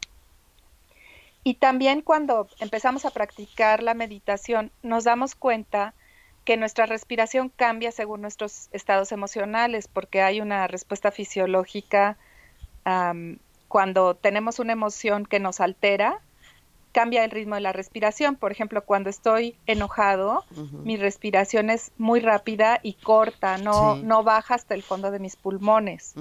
y 1.42 1.54
también 1.54 2.02
cuando 2.02 2.48
empezamos 2.58 3.04
a 3.04 3.10
practicar 3.10 3.82
la 3.82 3.94
meditación, 3.94 4.70
nos 4.82 5.04
damos 5.04 5.34
cuenta 5.34 5.94
que 6.44 6.56
nuestra 6.56 6.86
respiración 6.86 7.48
cambia 7.48 7.92
según 7.92 8.20
nuestros 8.20 8.68
estados 8.72 9.12
emocionales, 9.12 9.88
porque 9.88 10.22
hay 10.22 10.40
una 10.40 10.66
respuesta 10.66 11.10
fisiológica 11.10 12.18
cuando 13.68 14.16
tenemos 14.16 14.58
una 14.58 14.72
emoción 14.72 15.24
que 15.26 15.38
nos 15.38 15.60
altera, 15.60 16.20
cambia 16.92 17.24
el 17.24 17.30
ritmo 17.30 17.54
de 17.54 17.60
la 17.60 17.72
respiración. 17.72 18.36
Por 18.36 18.52
ejemplo, 18.52 18.84
cuando 18.84 19.10
estoy 19.10 19.56
enojado, 19.66 20.44
mi 20.84 20.96
respiración 20.96 21.70
es 21.70 21.92
muy 21.98 22.20
rápida 22.20 22.80
y 22.82 22.94
corta, 22.94 23.58
no, 23.58 23.96
no 23.96 24.22
baja 24.22 24.54
hasta 24.54 24.74
el 24.74 24.82
fondo 24.82 25.10
de 25.10 25.18
mis 25.18 25.36
pulmones. 25.36 26.14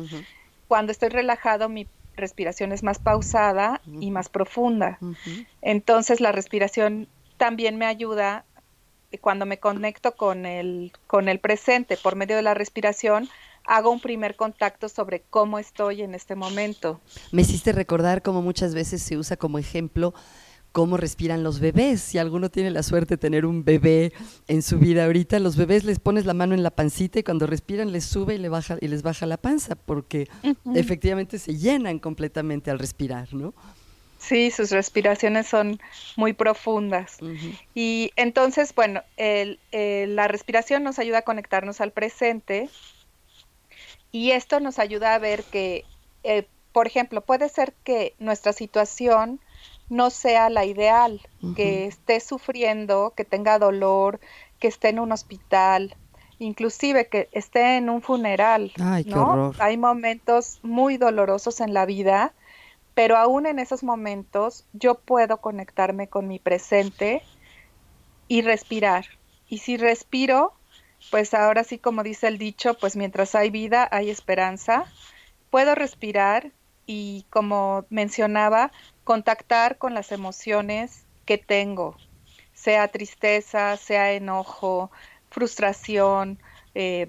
Cuando 0.68 0.92
estoy 0.92 1.10
relajado, 1.10 1.70
mi 1.70 1.88
respiración 2.16 2.72
es 2.72 2.84
más 2.84 3.00
pausada 3.00 3.82
y 4.00 4.12
más 4.12 4.30
profunda. 4.30 5.00
Entonces 5.62 6.22
la 6.22 6.32
respiración 6.32 7.08
también 7.38 7.78
me 7.78 7.86
ayuda 7.86 8.46
cuando 9.22 9.46
me 9.46 9.58
conecto 9.58 10.16
con 10.16 10.46
el, 10.46 10.92
con 11.08 11.30
el 11.30 11.40
presente 11.40 11.98
por 11.98 12.16
medio 12.16 12.36
de 12.36 12.44
la 12.44 12.54
respiración 12.54 13.28
hago 13.66 13.92
un 13.92 14.00
primer 14.00 14.36
contacto 14.36 14.90
sobre 14.90 15.22
cómo 15.30 15.60
estoy 15.60 16.02
en 16.02 16.16
este 16.16 16.36
momento. 16.36 17.00
Me 17.32 17.44
hiciste 17.44 17.72
recordar 17.72 18.22
cómo 18.22 18.42
muchas 18.42 18.74
veces 18.74 19.02
se 19.02 19.18
usa 19.18 19.38
como 19.38 19.60
ejemplo 19.60 20.14
cómo 20.72 20.98
respiran 20.98 21.44
los 21.44 21.60
bebés. 21.60 22.02
Si 22.02 22.18
alguno 22.18 22.50
tiene 22.50 22.72
la 22.72 22.84
suerte 22.84 23.16
de 23.16 23.18
tener 23.18 23.46
un 23.46 23.64
bebé 23.64 24.14
en 24.48 24.62
su 24.62 24.80
vida 24.80 25.06
ahorita, 25.06 25.40
los 25.40 25.58
bebés 25.58 25.84
les 25.84 26.00
pones 26.00 26.26
la 26.26 26.34
mano 26.34 26.54
en 26.54 26.64
la 26.64 26.72
pancita 26.72 27.20
y 27.20 27.24
cuando 27.24 27.48
respiran 27.48 27.92
les 27.92 28.06
sube 28.06 28.36
y, 28.36 28.38
le 28.38 28.50
baja, 28.50 28.78
y 28.80 28.88
les 28.88 29.02
baja 29.02 29.26
la 29.26 29.38
panza, 29.38 29.76
porque 29.76 30.28
efectivamente 30.76 31.40
se 31.40 31.58
llenan 31.58 32.00
completamente 32.00 32.72
al 32.72 32.80
respirar, 32.80 33.34
¿no? 33.34 33.54
Sí, 34.20 34.52
sus 34.52 34.72
respiraciones 34.72 35.48
son 35.48 35.80
muy 36.18 36.34
profundas. 36.34 37.18
Y 37.74 38.12
entonces, 38.18 38.76
bueno, 38.76 39.02
la 39.18 40.28
respiración 40.28 40.84
nos 40.84 41.00
ayuda 41.00 41.20
a 41.20 41.22
conectarnos 41.22 41.80
al 41.80 41.92
presente 41.92 42.70
y 44.12 44.32
esto 44.32 44.60
nos 44.60 44.80
ayuda 44.80 45.16
a 45.16 45.20
ver 45.20 45.44
que, 45.44 45.86
eh, 46.24 46.48
por 46.74 46.88
ejemplo, 46.88 47.22
puede 47.22 47.48
ser 47.50 47.74
que 47.84 48.14
nuestra 48.20 48.54
situación 48.54 49.40
no 49.90 50.10
sea 50.12 50.50
la 50.50 50.66
ideal, 50.66 51.22
que 51.56 51.88
esté 51.88 52.20
sufriendo, 52.20 53.14
que 53.16 53.26
tenga 53.26 53.60
dolor, 53.60 54.20
que 54.60 54.68
esté 54.68 54.90
en 54.90 55.00
un 55.00 55.12
hospital, 55.12 55.96
inclusive 56.38 57.08
que 57.08 57.30
esté 57.32 57.78
en 57.78 57.90
un 57.90 58.02
funeral. 58.02 58.72
Ay, 58.80 59.04
qué 59.04 59.16
horror. 59.16 59.56
Hay 59.60 59.78
momentos 59.78 60.60
muy 60.62 60.98
dolorosos 60.98 61.60
en 61.60 61.74
la 61.74 61.86
vida, 61.86 62.34
pero 62.94 63.18
aún 63.18 63.46
en 63.46 63.60
esos 63.60 63.84
momentos 63.84 64.66
yo 64.74 64.96
puedo 64.96 65.38
conectarme 65.38 66.08
con 66.08 66.28
mi 66.28 66.40
presente 66.40 67.24
y 68.28 68.42
respirar. 68.42 69.06
Y 69.48 69.60
si 69.60 69.78
respiro, 69.78 70.54
pues 71.10 71.34
ahora 71.34 71.64
sí 71.64 71.80
como 71.80 72.04
dice 72.04 72.28
el 72.28 72.38
dicho, 72.38 72.76
pues 72.76 72.96
mientras 72.96 73.36
hay 73.36 73.50
vida 73.50 73.88
hay 73.92 74.10
esperanza. 74.10 74.86
Puedo 75.50 75.74
respirar 75.74 76.52
y 76.86 77.26
como 77.30 77.86
mencionaba, 77.90 78.72
contactar 79.10 79.80
con 79.80 79.96
las 79.96 80.12
emociones 80.12 81.04
que 81.26 81.40
tengo, 81.40 81.98
sea 82.54 82.88
tristeza, 82.90 83.76
sea 83.76 84.14
enojo, 84.14 84.92
frustración, 85.32 86.38
eh, 86.76 87.08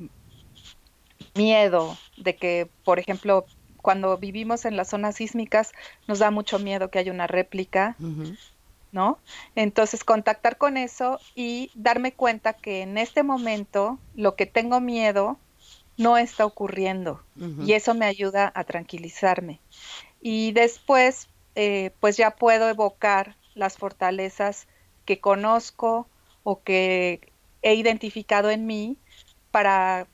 miedo 1.35 1.99
de 2.17 2.37
que, 2.37 2.71
por 2.85 3.01
ejemplo, 3.01 3.45
cuando 3.83 4.17
vivimos 4.17 4.65
en 4.65 4.79
las 4.79 4.89
zonas 4.89 5.17
sísmicas 5.17 5.73
nos 6.09 6.21
da 6.21 6.31
mucho 6.31 6.59
miedo 6.59 6.91
que 6.91 7.01
haya 7.01 7.13
una 7.13 7.27
réplica, 7.27 7.97
¿no? 8.93 9.19
Entonces, 9.55 10.03
contactar 10.03 10.57
con 10.57 10.79
eso 10.79 11.21
y 11.35 11.71
darme 11.75 12.15
cuenta 12.15 12.55
que 12.55 12.81
en 12.81 12.97
este 12.97 13.23
momento 13.23 13.99
lo 14.15 14.37
que 14.37 14.47
tengo 14.47 14.81
miedo 14.81 15.37
no 15.99 16.17
está 16.17 16.47
ocurriendo 16.47 17.23
y 17.63 17.75
eso 17.75 17.93
me 17.93 18.07
ayuda 18.07 18.51
a 18.55 18.65
tranquilizarme. 18.65 19.61
Y 20.23 20.53
después 20.53 21.30
eh, 21.55 21.93
pues 22.01 22.17
ya 22.17 22.33
puedo 22.33 22.69
evocar 22.69 23.37
las 23.55 23.77
fortalezas 23.77 24.67
que 25.05 25.21
conozco 25.21 26.07
o 26.43 26.63
que 26.63 27.33
he 27.63 27.75
identificado 27.75 28.51
en 28.51 28.67
mí 28.67 28.97
para 29.51 30.07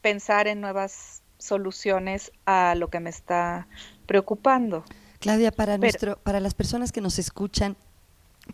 pensar 0.00 0.48
en 0.48 0.60
nuevas 0.60 1.22
soluciones 1.38 2.32
a 2.46 2.74
lo 2.74 2.88
que 2.88 3.00
me 3.00 3.10
está 3.10 3.66
preocupando. 4.06 4.84
Claudia, 5.18 5.52
para, 5.52 5.78
nuestro, 5.78 6.16
para 6.18 6.40
las 6.40 6.54
personas 6.54 6.92
que 6.92 7.00
nos 7.00 7.18
escuchan, 7.18 7.76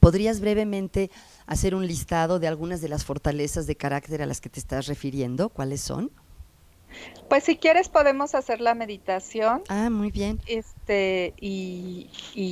¿podrías 0.00 0.40
brevemente 0.40 1.10
hacer 1.46 1.74
un 1.74 1.86
listado 1.86 2.38
de 2.38 2.48
algunas 2.48 2.80
de 2.80 2.88
las 2.88 3.04
fortalezas 3.04 3.66
de 3.66 3.76
carácter 3.76 4.22
a 4.22 4.26
las 4.26 4.40
que 4.40 4.48
te 4.48 4.60
estás 4.60 4.86
refiriendo? 4.86 5.48
¿Cuáles 5.48 5.80
son? 5.80 6.10
Pues 7.28 7.45
si 7.45 7.56
quieres 7.56 7.89
podemos 7.89 8.35
hacer 8.35 8.61
la 8.61 8.75
meditación. 8.75 9.63
Ah, 9.69 9.91
muy 9.91 10.11
bien. 10.11 10.41
Este, 10.47 11.35
y, 11.41 12.09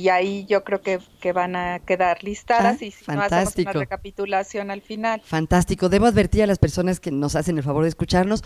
ahí 0.09 0.45
yo 0.45 0.63
creo 0.63 0.81
que, 0.81 0.99
van 1.31 1.55
a 1.55 1.79
quedar 1.79 2.23
listadas 2.23 2.77
ah, 2.81 2.85
y 2.85 2.91
si 2.91 3.09
no 3.09 3.21
hacemos 3.21 3.55
una 3.57 3.71
recapitulación 3.71 4.71
al 4.71 4.81
final. 4.81 5.21
Fantástico. 5.23 5.89
Debo 5.89 6.05
advertir 6.07 6.43
a 6.43 6.47
las 6.47 6.59
personas 6.59 6.99
que 6.99 7.11
nos 7.11 7.35
hacen 7.35 7.57
el 7.57 7.63
favor 7.63 7.83
de 7.83 7.89
escucharnos 7.89 8.43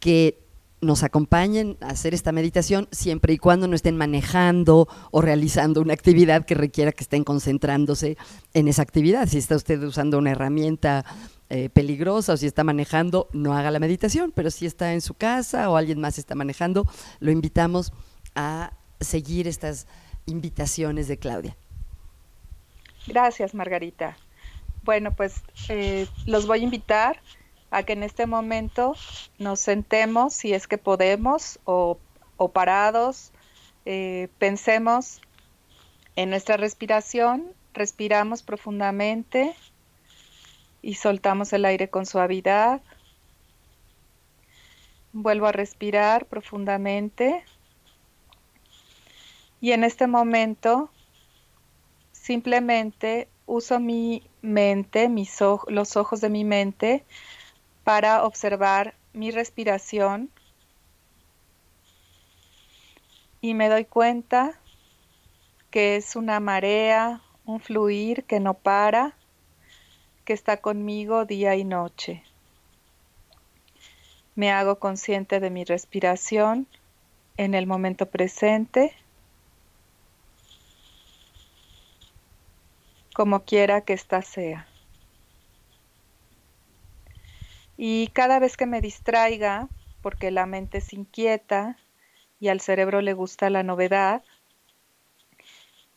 que 0.00 0.49
nos 0.80 1.02
acompañen 1.02 1.76
a 1.80 1.88
hacer 1.88 2.14
esta 2.14 2.32
meditación 2.32 2.88
siempre 2.90 3.34
y 3.34 3.38
cuando 3.38 3.68
no 3.68 3.76
estén 3.76 3.96
manejando 3.96 4.88
o 5.10 5.20
realizando 5.20 5.80
una 5.80 5.92
actividad 5.92 6.44
que 6.44 6.54
requiera 6.54 6.92
que 6.92 7.04
estén 7.04 7.24
concentrándose 7.24 8.16
en 8.54 8.68
esa 8.68 8.82
actividad. 8.82 9.28
Si 9.28 9.38
está 9.38 9.56
usted 9.56 9.82
usando 9.82 10.18
una 10.18 10.30
herramienta 10.30 11.04
eh, 11.50 11.68
peligrosa 11.68 12.32
o 12.32 12.36
si 12.36 12.46
está 12.46 12.64
manejando, 12.64 13.28
no 13.32 13.54
haga 13.54 13.70
la 13.70 13.78
meditación, 13.78 14.32
pero 14.34 14.50
si 14.50 14.66
está 14.66 14.94
en 14.94 15.00
su 15.00 15.14
casa 15.14 15.68
o 15.68 15.76
alguien 15.76 16.00
más 16.00 16.18
está 16.18 16.34
manejando, 16.34 16.86
lo 17.18 17.30
invitamos 17.30 17.92
a 18.34 18.72
seguir 19.00 19.48
estas 19.48 19.86
invitaciones 20.26 21.08
de 21.08 21.18
Claudia. 21.18 21.56
Gracias, 23.06 23.54
Margarita. 23.54 24.16
Bueno, 24.84 25.12
pues 25.12 25.42
eh, 25.68 26.06
los 26.26 26.46
voy 26.46 26.60
a 26.60 26.64
invitar 26.64 27.20
a 27.70 27.84
que 27.84 27.92
en 27.92 28.02
este 28.02 28.26
momento 28.26 28.96
nos 29.38 29.60
sentemos, 29.60 30.34
si 30.34 30.52
es 30.52 30.66
que 30.66 30.78
podemos, 30.78 31.60
o, 31.64 31.98
parados, 32.52 33.32
eh, 33.86 34.28
pensemos 34.38 35.20
en 36.16 36.30
nuestra 36.30 36.56
respiración, 36.56 37.52
respiramos 37.72 38.42
profundamente 38.42 39.54
y 40.82 40.94
soltamos 40.94 41.52
el 41.52 41.64
aire 41.64 41.88
con 41.88 42.06
suavidad. 42.06 42.80
Vuelvo 45.12 45.46
a 45.46 45.52
respirar 45.52 46.26
profundamente. 46.26 47.44
Y 49.60 49.72
en 49.72 49.84
este 49.84 50.06
momento 50.06 50.90
simplemente 52.12 53.28
uso 53.46 53.78
mi 53.78 54.22
mente, 54.40 55.08
mis 55.08 55.38
los 55.68 55.96
ojos 55.96 56.20
de 56.20 56.30
mi 56.30 56.44
mente 56.44 57.04
para 57.84 58.24
observar 58.24 58.94
mi 59.12 59.30
respiración 59.30 60.30
y 63.40 63.54
me 63.54 63.68
doy 63.68 63.84
cuenta 63.84 64.58
que 65.70 65.96
es 65.96 66.16
una 66.16 66.40
marea, 66.40 67.20
un 67.44 67.60
fluir 67.60 68.24
que 68.24 68.40
no 68.40 68.54
para 68.54 69.14
que 70.24 70.32
está 70.32 70.58
conmigo 70.58 71.24
día 71.24 71.56
y 71.56 71.64
noche. 71.64 72.22
Me 74.34 74.50
hago 74.50 74.78
consciente 74.78 75.40
de 75.40 75.50
mi 75.50 75.64
respiración 75.64 76.66
en 77.36 77.54
el 77.54 77.66
momento 77.66 78.06
presente, 78.06 78.94
como 83.14 83.44
quiera 83.44 83.80
que 83.80 83.94
ésta 83.94 84.22
sea. 84.22 84.69
Y 87.82 88.08
cada 88.08 88.38
vez 88.40 88.58
que 88.58 88.66
me 88.66 88.82
distraiga, 88.82 89.66
porque 90.02 90.30
la 90.30 90.44
mente 90.44 90.82
se 90.82 90.96
inquieta 90.96 91.78
y 92.38 92.48
al 92.48 92.60
cerebro 92.60 93.00
le 93.00 93.14
gusta 93.14 93.48
la 93.48 93.62
novedad, 93.62 94.22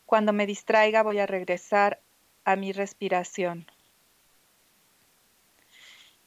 cuando 0.06 0.32
me 0.32 0.46
distraiga 0.46 1.02
voy 1.02 1.18
a 1.18 1.26
regresar 1.26 2.00
a 2.46 2.56
mi 2.56 2.72
respiración. 2.72 3.66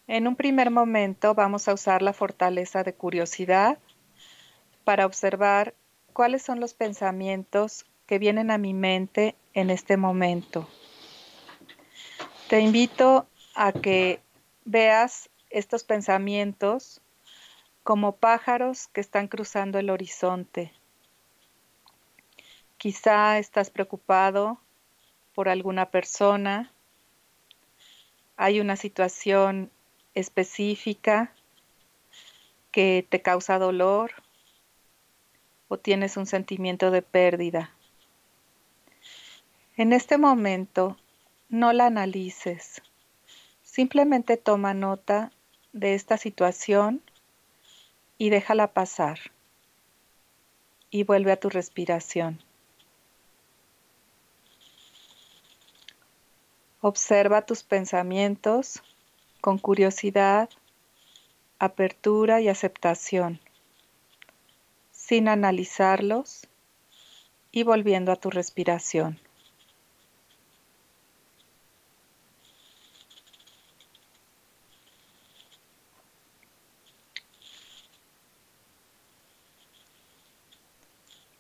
En 0.06 0.28
un 0.28 0.36
primer 0.36 0.70
momento 0.70 1.34
vamos 1.34 1.68
a 1.68 1.74
usar 1.74 2.04
la 2.04 2.14
fortaleza 2.14 2.84
de 2.84 2.94
curiosidad 2.94 3.80
para 4.84 5.08
observar 5.08 5.74
cuáles 6.14 6.44
son 6.44 6.60
los 6.60 6.76
pensamientos 6.76 7.88
que 8.06 8.20
vienen 8.20 8.52
a 8.52 8.60
mi 8.60 8.76
mente 8.76 9.34
en 9.56 9.72
este 9.72 9.98
momento. 9.98 10.70
Te 12.48 12.60
invito 12.60 13.26
a 13.56 13.72
que 13.72 14.22
veas 14.64 15.32
estos 15.50 15.84
pensamientos 15.84 17.02
como 17.84 18.18
pájaros 18.18 18.88
que 18.88 19.02
están 19.02 19.28
cruzando 19.28 19.80
el 19.80 19.90
horizonte. 19.90 20.74
Quizá 22.78 23.40
estás 23.40 23.70
preocupado 23.70 24.60
por 25.34 25.50
alguna 25.50 25.90
persona, 25.90 26.72
hay 28.36 28.60
una 28.60 28.76
situación 28.76 29.72
específica 30.14 31.34
que 32.72 33.06
te 33.10 33.22
causa 33.22 33.58
dolor 33.58 34.12
o 35.68 35.78
tienes 35.78 36.18
un 36.18 36.26
sentimiento 36.26 36.92
de 36.92 37.02
pérdida. 37.02 37.74
En 39.76 39.94
este 39.94 40.18
momento, 40.18 40.98
no 41.50 41.72
la 41.74 41.86
analices. 41.88 42.82
Simplemente 43.64 44.38
toma 44.38 44.74
nota 44.74 45.32
de 45.74 45.94
esta 45.94 46.18
situación 46.18 47.02
y 48.18 48.30
déjala 48.30 48.74
pasar. 48.74 49.20
Y 50.90 51.04
vuelve 51.04 51.32
a 51.32 51.40
tu 51.40 51.50
respiración. 51.50 52.42
Observa 56.82 57.46
tus 57.46 57.64
pensamientos 57.64 58.82
con 59.42 59.58
curiosidad, 59.58 60.50
apertura 61.60 62.42
y 62.42 62.50
aceptación. 62.50 63.40
sin 64.92 65.30
analizarlos 65.30 66.48
y 67.52 67.64
volviendo 67.64 68.12
a 68.12 68.18
tu 68.18 68.30
respiración. 68.30 69.20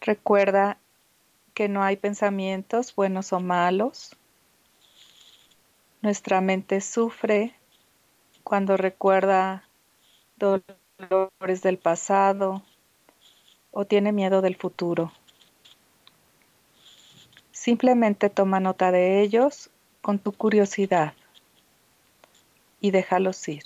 Recuerda 0.08 0.78
que 1.54 1.68
no 1.68 1.84
hay 1.84 1.98
pensamientos 1.98 2.96
buenos 2.96 3.34
o 3.34 3.42
malos. 3.42 4.16
Nuestra 6.02 6.40
mente 6.40 6.80
sufre 6.80 7.54
cuando 8.46 8.78
recuerda 8.78 9.68
dolores 10.38 11.62
del 11.62 11.78
pasado 11.78 12.64
o 13.72 13.84
tiene 13.84 14.14
miedo 14.14 14.42
del 14.42 14.56
futuro. 14.56 15.12
Simplemente 17.52 18.30
toma 18.30 18.62
nota 18.62 18.94
de 18.94 19.20
ellos 19.20 19.70
con 20.02 20.20
tu 20.20 20.32
curiosidad 20.32 21.16
y 22.80 22.92
déjalos 22.92 23.46
ir. 23.50 23.66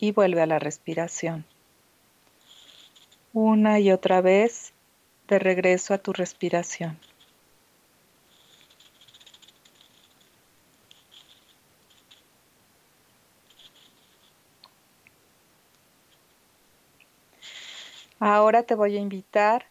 Y 0.00 0.10
vuelve 0.10 0.42
a 0.42 0.46
la 0.46 0.58
respiración 0.58 1.44
una 3.32 3.80
y 3.80 3.90
otra 3.90 4.20
vez 4.20 4.72
de 5.28 5.38
regreso 5.38 5.94
a 5.94 5.98
tu 5.98 6.12
respiración. 6.12 6.98
Ahora 18.24 18.62
te 18.62 18.76
voy 18.76 18.96
a 18.96 19.00
invitar 19.00 19.66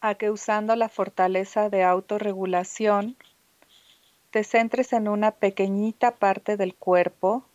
a 0.00 0.16
que 0.16 0.30
usando 0.30 0.76
la 0.76 0.90
fortaleza 0.90 1.70
de 1.70 1.82
autorregulación, 1.82 3.16
te 4.30 4.44
centres 4.44 4.92
en 4.92 5.08
una 5.08 5.30
pequeñita 5.30 6.16
parte 6.16 6.58
del 6.58 6.74
cuerpo 6.74 7.46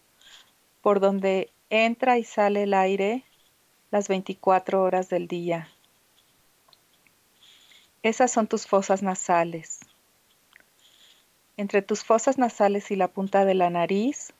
por 0.81 0.99
donde 0.99 1.51
entra 1.69 2.17
y 2.17 2.23
sale 2.23 2.63
el 2.63 2.73
aire 2.73 3.23
las 3.91 4.07
24 4.07 4.81
horas 4.81 5.09
del 5.09 5.27
día. 5.27 5.67
Esas 8.03 8.31
son 8.31 8.47
tus 8.47 8.65
fosas 8.65 9.03
nasales. 9.03 9.81
Entre 11.57 11.81
tus 11.81 12.03
fosas 12.03 12.37
nasales 12.37 12.89
y 12.89 12.95
la 12.95 13.09
punta 13.09 13.43
de 13.43 13.53
la 13.53 13.69
nariz 13.69 14.33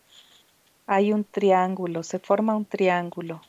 hay 0.87 1.11
un 1.11 1.25
triángulo, 1.25 2.01
se 2.01 2.17
forma 2.17 2.55
un 2.55 2.65
triángulo. 2.65 3.41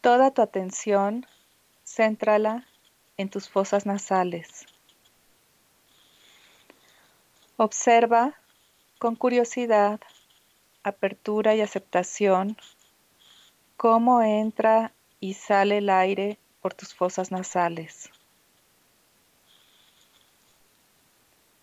Toda 0.00 0.30
tu 0.30 0.42
atención, 0.42 1.26
céntrala 1.84 2.64
en 3.16 3.28
tus 3.28 3.50
fosas 3.50 3.84
nasales. 3.84 4.64
Observa 7.56 8.34
con 8.98 9.16
curiosidad, 9.16 10.00
apertura 10.82 11.54
y 11.54 11.60
aceptación 11.60 12.56
cómo 13.80 14.20
entra 14.20 14.92
y 15.20 15.32
sale 15.32 15.78
el 15.78 15.88
aire 15.88 16.36
por 16.60 16.74
tus 16.74 16.94
fosas 16.94 17.30
nasales. 17.30 18.10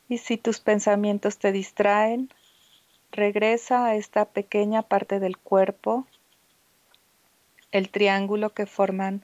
Y 0.09 0.17
si 0.17 0.37
tus 0.37 0.59
pensamientos 0.59 1.37
te 1.37 1.51
distraen, 1.51 2.33
regresa 3.11 3.85
a 3.85 3.93
esta 3.93 4.25
pequeña 4.25 4.81
parte 4.81 5.19
del 5.19 5.37
cuerpo, 5.37 6.07
el 7.71 7.91
triángulo 7.91 8.49
que 8.49 8.65
forman 8.65 9.23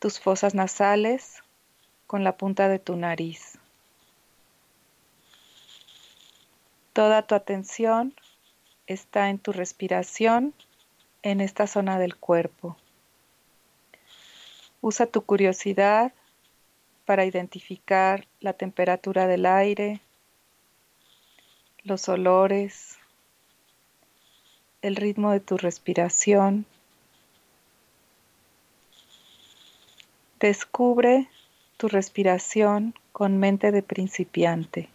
tus 0.00 0.18
fosas 0.18 0.52
nasales 0.52 1.44
con 2.08 2.24
la 2.24 2.36
punta 2.36 2.68
de 2.68 2.80
tu 2.80 2.96
nariz. 2.96 3.56
Toda 6.92 7.22
tu 7.22 7.36
atención 7.36 8.14
está 8.88 9.30
en 9.30 9.38
tu 9.38 9.52
respiración 9.52 10.54
en 11.26 11.40
esta 11.40 11.66
zona 11.66 11.98
del 11.98 12.14
cuerpo. 12.14 12.76
Usa 14.80 15.06
tu 15.06 15.22
curiosidad 15.22 16.12
para 17.04 17.24
identificar 17.24 18.28
la 18.38 18.52
temperatura 18.52 19.26
del 19.26 19.44
aire, 19.44 20.00
los 21.82 22.08
olores, 22.08 22.98
el 24.82 24.94
ritmo 24.94 25.32
de 25.32 25.40
tu 25.40 25.56
respiración. 25.56 26.64
Descubre 30.38 31.28
tu 31.76 31.88
respiración 31.88 32.94
con 33.10 33.38
mente 33.38 33.72
de 33.72 33.82
principiante 33.82 34.88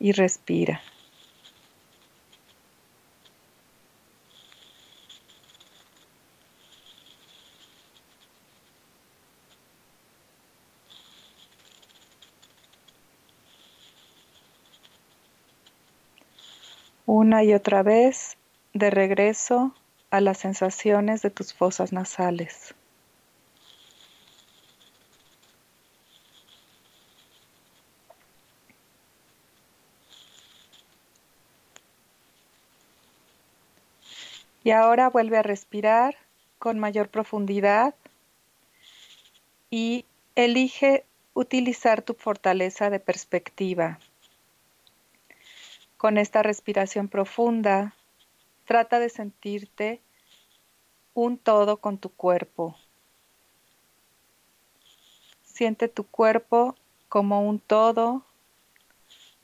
y 0.00 0.12
respira. 0.12 0.80
Una 17.22 17.44
y 17.44 17.54
otra 17.54 17.84
vez 17.84 18.36
de 18.74 18.90
regreso 18.90 19.72
a 20.10 20.20
las 20.20 20.38
sensaciones 20.38 21.22
de 21.22 21.30
tus 21.30 21.54
fosas 21.54 21.92
nasales. 21.92 22.74
Y 34.64 34.72
ahora 34.72 35.08
vuelve 35.08 35.38
a 35.38 35.42
respirar 35.42 36.16
con 36.58 36.80
mayor 36.80 37.08
profundidad 37.08 37.94
y 39.70 40.04
elige 40.34 41.04
utilizar 41.34 42.02
tu 42.02 42.14
fortaleza 42.14 42.90
de 42.90 42.98
perspectiva. 42.98 44.00
Con 46.02 46.18
esta 46.18 46.42
respiración 46.42 47.06
profunda, 47.06 47.94
trata 48.64 48.98
de 48.98 49.08
sentirte 49.08 50.00
un 51.14 51.38
todo 51.38 51.76
con 51.76 51.96
tu 51.96 52.08
cuerpo. 52.08 52.76
Siente 55.44 55.86
tu 55.86 56.02
cuerpo 56.02 56.74
como 57.08 57.48
un 57.48 57.60
todo, 57.60 58.24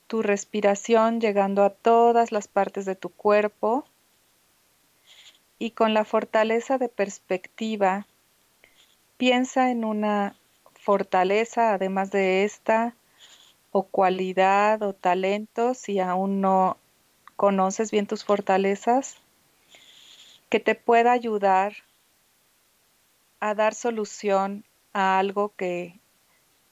tu 0.08 0.20
respiración 0.20 1.20
llegando 1.20 1.62
a 1.62 1.70
todas 1.70 2.32
las 2.32 2.48
partes 2.48 2.86
de 2.86 2.96
tu 2.96 3.10
cuerpo 3.10 3.84
y 5.60 5.70
con 5.70 5.94
la 5.94 6.04
fortaleza 6.04 6.76
de 6.76 6.88
perspectiva, 6.88 8.08
piensa 9.16 9.70
en 9.70 9.84
una 9.84 10.34
fortaleza 10.74 11.74
además 11.74 12.10
de 12.10 12.42
esta 12.42 12.96
o 13.70 13.84
cualidad 13.84 14.82
o 14.82 14.94
talento 14.94 15.74
si 15.74 16.00
aún 16.00 16.40
no 16.40 16.78
conoces 17.36 17.90
bien 17.90 18.06
tus 18.06 18.24
fortalezas 18.24 19.16
que 20.48 20.60
te 20.60 20.74
pueda 20.74 21.12
ayudar 21.12 21.74
a 23.40 23.54
dar 23.54 23.74
solución 23.74 24.64
a 24.92 25.18
algo 25.18 25.54
que 25.54 26.00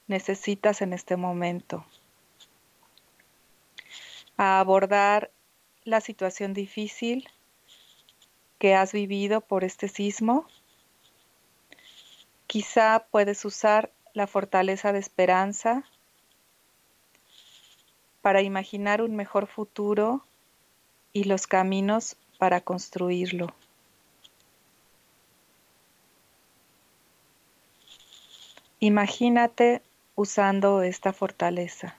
necesitas 0.07 0.81
en 0.81 0.93
este 0.93 1.15
momento, 1.15 1.85
a 4.35 4.59
abordar 4.59 5.31
la 5.83 6.01
situación 6.01 6.53
difícil 6.53 7.29
que 8.57 8.75
has 8.75 8.91
vivido 8.91 9.41
por 9.41 9.63
este 9.63 9.87
sismo. 9.87 10.47
Quizá 12.47 13.05
puedes 13.11 13.45
usar 13.45 13.91
la 14.13 14.27
fortaleza 14.27 14.91
de 14.91 14.99
esperanza 14.99 15.85
para 18.27 18.41
imaginar 18.41 19.01
un 19.01 19.15
mejor 19.15 19.47
futuro 19.47 20.21
y 21.13 21.23
los 21.23 21.47
caminos 21.47 22.17
para 22.37 22.59
construirlo. 22.59 23.55
Imagínate 28.81 29.81
usando 30.15 30.81
esta 30.81 31.13
fortaleza. 31.13 31.95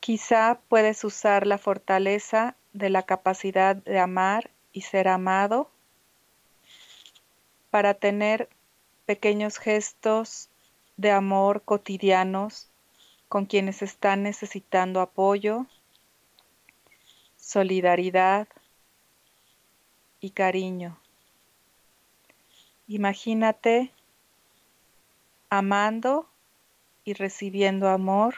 Quizá 0.00 0.58
puedes 0.68 1.04
usar 1.04 1.46
la 1.46 1.58
fortaleza 1.58 2.56
de 2.72 2.90
la 2.90 3.04
capacidad 3.04 3.76
de 3.76 4.00
amar 4.00 4.50
y 4.72 4.80
ser 4.80 5.06
amado 5.06 5.70
para 7.72 7.94
tener 7.94 8.50
pequeños 9.06 9.56
gestos 9.56 10.50
de 10.98 11.10
amor 11.10 11.62
cotidianos 11.62 12.68
con 13.30 13.46
quienes 13.46 13.80
están 13.80 14.22
necesitando 14.22 15.00
apoyo, 15.00 15.64
solidaridad 17.38 18.46
y 20.20 20.32
cariño. 20.32 20.98
Imagínate 22.88 23.90
amando 25.48 26.28
y 27.04 27.14
recibiendo 27.14 27.88
amor 27.88 28.34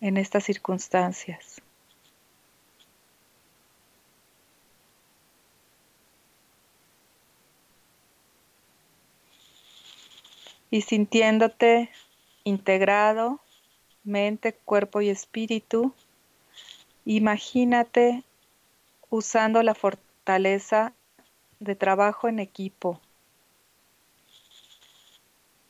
en 0.00 0.16
estas 0.16 0.44
circunstancias. 0.44 1.61
Y 10.72 10.80
sintiéndote 10.80 11.90
integrado, 12.44 13.40
mente, 14.04 14.54
cuerpo 14.54 15.02
y 15.02 15.10
espíritu, 15.10 15.92
imagínate 17.04 18.24
usando 19.10 19.62
la 19.62 19.74
fortaleza 19.74 20.94
de 21.60 21.74
trabajo 21.76 22.26
en 22.26 22.38
equipo 22.38 23.02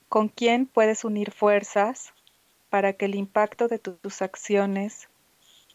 con 0.08 0.28
quién 0.28 0.66
puedes 0.66 1.04
unir 1.04 1.32
fuerzas 1.32 2.12
para 2.70 2.92
que 2.92 3.06
el 3.06 3.16
impacto 3.16 3.66
de 3.66 3.80
tus 3.80 4.22
acciones 4.22 5.08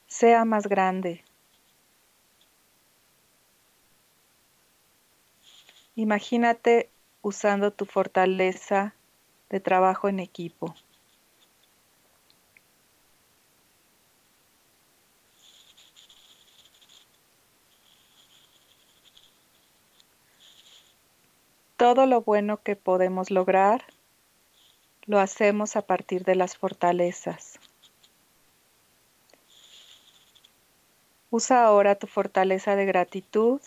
sea 0.07 0.45
más 0.45 0.67
grande. 0.67 1.25
Imagínate 5.95 6.89
usando 7.21 7.71
tu 7.71 7.85
fortaleza 7.85 8.93
de 9.49 9.59
trabajo 9.59 10.09
en 10.09 10.19
equipo. 10.19 10.75
Todo 21.77 22.07
lo 22.07 22.21
bueno 22.21 22.63
que 22.63 22.75
podemos 22.75 23.29
lograr 23.29 23.85
lo 25.05 25.19
hacemos 25.19 25.75
a 25.75 25.83
partir 25.83 26.25
de 26.25 26.35
las 26.35 26.57
fortalezas. 26.57 27.59
Usa 31.29 31.63
ahora 31.65 31.95
tu 31.95 32.07
fortaleza 32.07 32.75
de 32.75 32.85
gratitud 32.85 33.61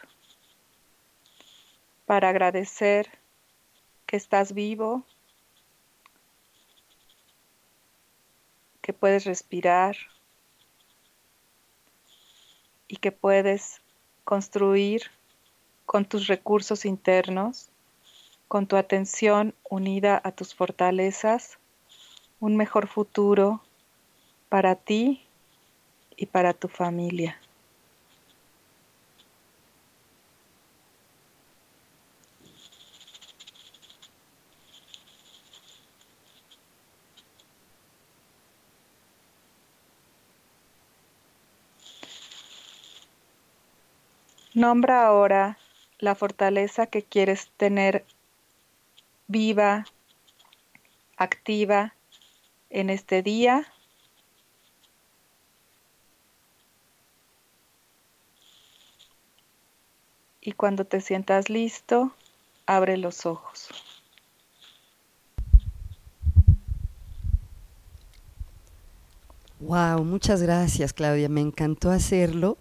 para 2.05 2.31
agradecer 2.31 3.09
que 4.07 4.17
estás 4.17 4.55
vivo, 4.55 5.05
que 8.91 8.99
puedes 8.99 9.25
respirar 9.25 9.97
y 12.89 12.97
que 12.97 13.13
puedes 13.13 13.81
construir 14.25 15.03
con 15.87 16.05
tus 16.05 16.27
recursos 16.27 16.85
internos 16.85 17.71
con 18.49 18.67
tu 18.67 18.75
atención 18.75 19.55
unida 19.69 20.21
a 20.25 20.33
tus 20.33 20.57
fortalezas, 20.57 21.61
un 22.41 22.57
mejor 22.57 22.89
futuro 22.89 23.63
para 24.49 24.75
ti 24.75 25.23
y 26.17 26.27
para 26.27 26.53
tu 26.53 26.67
familia. 26.67 27.39
Nombra 44.55 45.07
ahora 45.07 45.59
la 46.01 46.15
fortaleza 46.15 46.87
que 46.87 47.03
quieres 47.03 47.51
tener 47.57 48.05
viva, 49.29 49.87
activa 51.17 51.95
en 52.69 52.91
este 52.91 53.23
día. 53.23 53.65
Y 60.41 60.53
cuando 60.53 60.85
te 60.85 61.01
sientas 61.01 61.49
listo, 61.49 62.13
abre 62.67 62.97
los 62.97 63.27
ojos. 63.27 63.69
Wow, 69.61 70.03
muchas 70.05 70.43
gracias 70.43 70.95
Claudia, 70.95 71.29
me 71.29 71.43
encantó 71.43 71.91
hacerlo. 71.91 72.57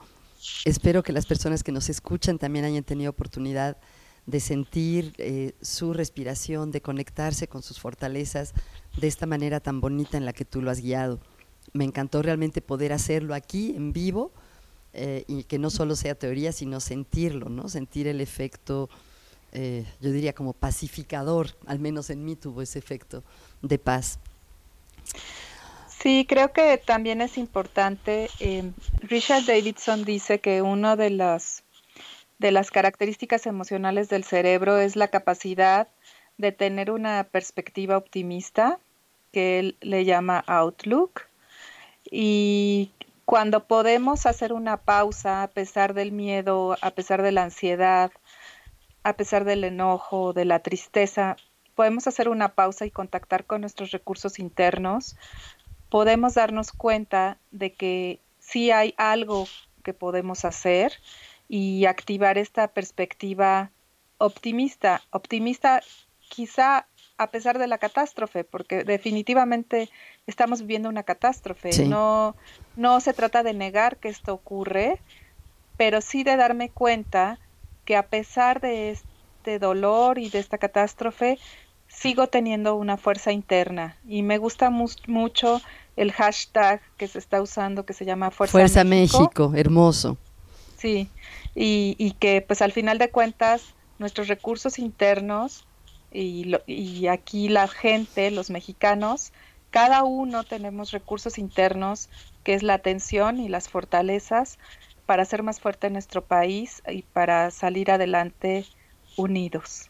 Espero 0.66 1.04
que 1.04 1.12
las 1.12 1.26
personas 1.26 1.64
que 1.64 1.72
nos 1.72 1.90
escuchan 1.90 2.38
también 2.38 2.66
hayan 2.66 2.84
tenido 2.84 3.12
oportunidad 3.12 3.78
de 4.26 4.40
sentir 4.40 5.14
eh, 5.18 5.54
su 5.62 5.94
respiración, 5.94 6.72
de 6.72 6.82
conectarse 6.82 7.48
con 7.48 7.64
sus 7.64 7.80
fortalezas 7.80 8.54
de 9.00 9.08
esta 9.08 9.26
manera 9.26 9.60
tan 9.60 9.82
bonita 9.82 10.18
en 10.18 10.26
la 10.26 10.34
que 10.34 10.46
tú 10.46 10.62
lo 10.62 10.72
has 10.72 10.82
guiado. 10.82 11.20
Me 11.74 11.84
encantó 11.84 12.22
realmente 12.22 12.62
poder 12.62 12.94
hacerlo 12.94 13.34
aquí 13.34 13.74
en 13.76 13.92
vivo 13.92 14.32
eh, 14.94 15.24
y 15.28 15.44
que 15.44 15.60
no 15.60 15.70
solo 15.70 15.96
sea 15.96 16.16
teoría, 16.16 16.52
sino 16.52 16.80
sentirlo, 16.80 17.50
¿no? 17.50 17.70
sentir 17.70 18.08
el 18.08 18.22
efecto, 18.22 18.90
eh, 19.52 19.86
yo 20.00 20.12
diría 20.12 20.34
como 20.34 20.54
pacificador, 20.54 21.56
al 21.66 21.80
menos 21.80 22.10
en 22.10 22.24
mí 22.24 22.36
tuvo 22.36 22.62
ese 22.62 22.80
efecto 22.80 23.24
de 23.62 23.78
paz. 23.80 24.20
Sí, 26.02 26.26
creo 26.28 26.54
que 26.54 26.78
también 26.78 27.22
es 27.22 27.38
importante. 27.38 28.30
Richard 29.02 29.46
Davidson 29.46 30.06
dice 30.06 30.40
que 30.40 30.62
uno 30.62 30.96
de 30.96 31.10
las 31.10 31.64
de 32.38 32.52
las 32.52 32.72
características 32.72 33.46
emocionales 33.46 34.08
del 34.08 34.24
cerebro 34.24 34.78
es 34.78 34.96
la 34.96 35.10
capacidad 35.10 35.90
de 36.38 36.54
tener 36.54 36.90
una 36.90 37.26
perspectiva 37.26 37.98
optimista, 37.98 38.80
que 39.34 39.60
él 39.60 39.78
le 39.82 40.06
llama 40.06 40.42
outlook, 40.48 41.24
y 42.10 42.92
cuando 43.26 43.66
podemos 43.66 44.26
hacer 44.26 44.54
una 44.54 44.78
pausa 44.78 45.44
a 45.44 45.50
pesar 45.50 45.94
del 45.94 46.14
miedo, 46.14 46.78
a 46.82 46.92
pesar 46.92 47.22
de 47.22 47.34
la 47.34 47.44
ansiedad, 47.44 48.10
a 49.04 49.14
pesar 49.14 49.44
del 49.44 49.66
enojo, 49.66 50.32
de 50.32 50.46
la 50.46 50.60
tristeza, 50.60 51.36
podemos 51.76 52.08
hacer 52.08 52.30
una 52.30 52.56
pausa 52.56 52.86
y 52.86 52.92
contactar 52.92 53.46
con 53.46 53.62
nuestros 53.62 53.92
recursos 53.92 54.40
internos, 54.40 55.16
podemos 55.90 56.36
darnos 56.36 56.72
cuenta 56.72 57.38
de 57.52 57.74
que 57.74 58.20
sí 58.40 58.72
hay 58.72 58.94
algo 58.98 59.48
que 59.84 59.94
podemos 59.94 60.46
hacer 60.46 60.94
y 61.48 61.86
activar 61.86 62.38
esta 62.38 62.68
perspectiva 62.68 63.72
optimista, 64.18 65.02
optimista 65.12 65.82
quizá 66.30 66.86
a 67.18 67.32
pesar 67.32 67.60
de 67.60 67.68
la 67.68 67.80
catástrofe, 67.80 68.46
porque 68.46 68.86
definitivamente 68.86 69.90
estamos 70.26 70.62
viviendo 70.62 70.88
una 70.88 71.04
catástrofe. 71.04 71.86
No, 71.86 72.36
no 72.78 73.02
se 73.02 73.14
trata 73.14 73.44
de 73.44 73.54
negar 73.54 73.98
que 73.98 74.08
esto 74.08 74.34
ocurre, 74.34 75.02
pero 75.76 76.00
sí 76.00 76.24
de 76.24 76.38
darme 76.38 76.70
cuenta 76.70 77.38
que 77.84 77.98
a 77.98 78.08
pesar 78.08 78.62
de 78.62 78.92
este 78.92 79.60
dolor 79.60 80.18
y 80.18 80.30
de 80.30 80.40
esta 80.40 80.60
catástrofe, 80.60 81.40
sigo 81.90 82.28
teniendo 82.28 82.76
una 82.76 82.96
fuerza 82.96 83.34
interna. 83.34 83.98
Y 84.08 84.24
me 84.24 84.38
gusta 84.38 84.70
mucho 84.70 85.62
el 85.98 86.14
hashtag 86.14 86.82
que 86.96 87.08
se 87.08 87.20
está 87.20 87.42
usando 87.42 87.86
que 87.86 87.94
se 87.94 88.06
llama 88.06 88.32
Fuerza, 88.32 88.54
Fuerza 88.54 88.84
México 88.86 89.52
hermoso. 89.54 90.18
Sí, 90.78 91.10
y, 91.56 92.16
que 92.20 92.42
pues 92.42 92.62
al 92.62 92.72
final 92.72 93.00
de 93.00 93.10
cuentas 93.10 93.74
nuestros 93.98 94.30
recursos 94.30 94.80
internos 94.80 95.66
y, 96.14 96.56
y 96.68 97.08
aquí 97.08 97.50
la 97.50 97.68
gente, 97.68 98.32
los 98.32 98.50
mexicanos, 98.50 99.34
cada 99.72 100.04
uno 100.04 100.46
tenemos 100.46 100.92
recursos 100.92 101.38
internos 101.38 102.08
que 102.46 102.54
es 102.54 102.64
la 102.64 102.76
atención 102.76 103.42
y 103.42 103.50
las 103.50 103.68
fortalezas 103.68 104.58
para 105.06 105.26
ser 105.26 105.44
más 105.44 105.60
fuerte 105.60 105.88
en 105.88 105.94
nuestro 105.94 106.24
país 106.24 106.82
y 106.88 107.02
para 107.02 107.52
salir 107.52 107.92
adelante 107.92 108.66
unidos. 109.18 109.89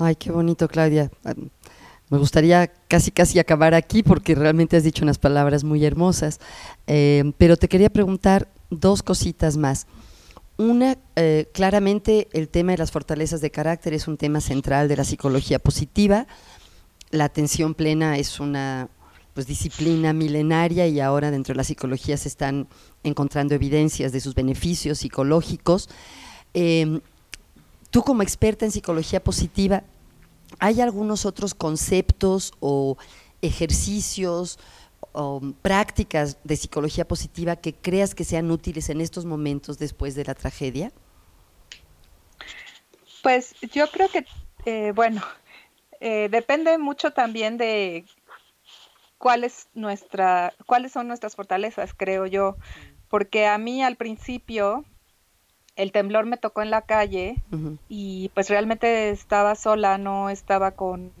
Ay, 0.00 0.16
qué 0.16 0.32
bonito, 0.32 0.66
Claudia. 0.66 1.10
Me 2.08 2.18
gustaría 2.18 2.72
casi 2.88 3.10
casi 3.10 3.38
acabar 3.38 3.74
aquí 3.74 4.02
porque 4.02 4.34
realmente 4.34 4.76
has 4.76 4.82
dicho 4.82 5.04
unas 5.04 5.18
palabras 5.18 5.62
muy 5.62 5.84
hermosas, 5.84 6.40
eh, 6.86 7.32
pero 7.36 7.58
te 7.58 7.68
quería 7.68 7.90
preguntar 7.90 8.48
dos 8.70 9.02
cositas 9.02 9.58
más. 9.58 9.86
Una, 10.56 10.96
eh, 11.16 11.48
claramente 11.52 12.28
el 12.32 12.48
tema 12.48 12.72
de 12.72 12.78
las 12.78 12.90
fortalezas 12.90 13.42
de 13.42 13.50
carácter 13.50 13.92
es 13.92 14.08
un 14.08 14.16
tema 14.16 14.40
central 14.40 14.88
de 14.88 14.96
la 14.96 15.04
psicología 15.04 15.58
positiva. 15.58 16.26
La 17.10 17.24
atención 17.24 17.74
plena 17.74 18.16
es 18.16 18.40
una 18.40 18.88
pues, 19.34 19.46
disciplina 19.46 20.14
milenaria 20.14 20.86
y 20.86 21.00
ahora 21.00 21.30
dentro 21.30 21.52
de 21.52 21.58
la 21.58 21.64
psicología 21.64 22.16
se 22.16 22.28
están 22.28 22.68
encontrando 23.04 23.54
evidencias 23.54 24.12
de 24.12 24.20
sus 24.20 24.34
beneficios 24.34 24.98
psicológicos. 24.98 25.90
Em, 26.52 27.00
tú 27.90 28.02
como 28.02 28.22
experta 28.22 28.64
en 28.64 28.72
psicología 28.72 29.22
positiva, 29.22 29.82
¿hay 30.58 30.80
algunos 30.80 31.26
otros 31.26 31.54
conceptos 31.54 32.52
o 32.60 32.96
ejercicios 33.42 34.58
o, 35.12 35.40
prácticas 35.62 36.38
de 36.44 36.56
psicología 36.56 37.06
positiva 37.06 37.56
que 37.56 37.74
creas 37.74 38.14
que 38.14 38.24
sean 38.24 38.50
útiles 38.50 38.88
en 38.90 39.00
estos 39.00 39.24
momentos 39.24 39.78
después 39.78 40.14
de 40.14 40.24
la 40.24 40.34
tragedia? 40.34 40.92
Pues 43.22 43.54
yo 43.72 43.90
creo 43.90 44.08
que, 44.08 44.24
eh, 44.64 44.92
bueno, 44.94 45.22
eh, 46.00 46.28
depende 46.30 46.78
mucho 46.78 47.12
también 47.12 47.58
de 47.58 48.06
cuál 49.18 49.50
nuestra, 49.74 50.54
cuáles 50.64 50.92
son 50.92 51.08
nuestras 51.08 51.36
fortalezas, 51.36 51.92
creo 51.94 52.26
yo, 52.26 52.56
porque 53.08 53.46
a 53.46 53.58
mí 53.58 53.82
al 53.82 53.96
principio 53.96 54.84
el 55.80 55.92
temblor 55.92 56.26
me 56.26 56.36
tocó 56.36 56.62
en 56.62 56.70
la 56.70 56.82
calle 56.82 57.36
y 57.88 58.30
pues 58.34 58.48
realmente 58.48 59.10
estaba 59.10 59.54
sola, 59.54 59.98
no 59.98 60.30
estaba 60.30 60.72
con 60.72 61.12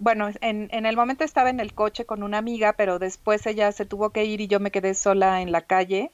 bueno, 0.00 0.30
en, 0.40 0.68
en, 0.72 0.86
el 0.86 0.96
momento 0.96 1.24
estaba 1.24 1.50
en 1.50 1.60
el 1.60 1.74
coche 1.74 2.06
con 2.06 2.22
una 2.22 2.38
amiga, 2.38 2.72
pero 2.72 2.98
después 2.98 3.46
ella 3.46 3.70
se 3.70 3.84
tuvo 3.84 4.10
que 4.10 4.24
ir 4.24 4.40
y 4.40 4.46
yo 4.46 4.58
me 4.58 4.70
quedé 4.70 4.94
sola 4.94 5.42
en 5.42 5.52
la 5.52 5.60
calle, 5.60 6.10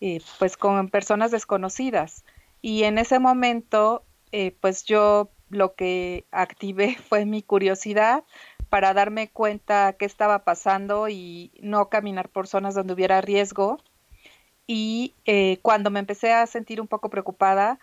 eh, 0.00 0.20
pues 0.40 0.56
con 0.56 0.88
personas 0.88 1.30
desconocidas. 1.30 2.24
Y 2.62 2.82
en 2.82 2.98
ese 2.98 3.20
momento, 3.20 4.02
eh, 4.32 4.56
pues 4.60 4.84
yo 4.84 5.30
lo 5.50 5.74
que 5.74 6.26
activé 6.32 6.96
fue 7.08 7.24
mi 7.24 7.42
curiosidad 7.42 8.24
para 8.68 8.92
darme 8.92 9.28
cuenta 9.28 9.94
qué 9.96 10.04
estaba 10.04 10.40
pasando 10.40 11.08
y 11.08 11.52
no 11.62 11.88
caminar 11.88 12.28
por 12.28 12.48
zonas 12.48 12.74
donde 12.74 12.92
hubiera 12.92 13.20
riesgo. 13.20 13.78
Y 14.66 15.14
eh, 15.24 15.58
cuando 15.62 15.90
me 15.90 16.00
empecé 16.00 16.32
a 16.32 16.46
sentir 16.46 16.80
un 16.80 16.88
poco 16.88 17.08
preocupada, 17.10 17.78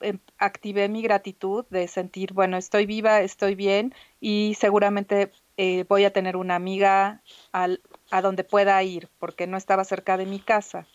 Em, 0.00 0.18
activé 0.38 0.88
mi 0.88 1.02
gratitud 1.02 1.66
de 1.68 1.86
sentir, 1.86 2.32
bueno, 2.32 2.56
estoy 2.56 2.86
viva, 2.86 3.20
estoy 3.20 3.54
bien 3.54 3.94
y 4.18 4.56
seguramente 4.58 5.30
eh, 5.58 5.84
voy 5.88 6.04
a 6.04 6.12
tener 6.12 6.36
una 6.36 6.54
amiga 6.54 7.20
al, 7.52 7.82
a 8.10 8.22
donde 8.22 8.42
pueda 8.42 8.82
ir 8.82 9.08
porque 9.18 9.46
no 9.46 9.58
estaba 9.58 9.84
cerca 9.84 10.16
de 10.16 10.24
mi 10.24 10.40
casa. 10.40 10.86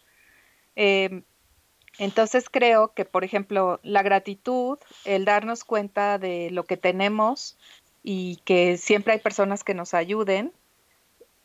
Em, 0.76 1.24
entonces 2.00 2.50
creo 2.50 2.94
que, 2.94 3.06
por 3.06 3.24
ejemplo, 3.24 3.80
la 3.84 4.04
gratitud, 4.04 4.80
el 5.06 5.26
darnos 5.26 5.64
cuenta 5.66 6.18
de 6.20 6.50
lo 6.52 6.66
que 6.66 6.78
tenemos 6.78 7.58
y 8.04 8.38
que 8.46 8.78
siempre 8.78 9.14
hay 9.14 9.20
personas 9.20 9.64
que 9.64 9.76
nos 9.76 9.94
ayuden, 9.94 10.52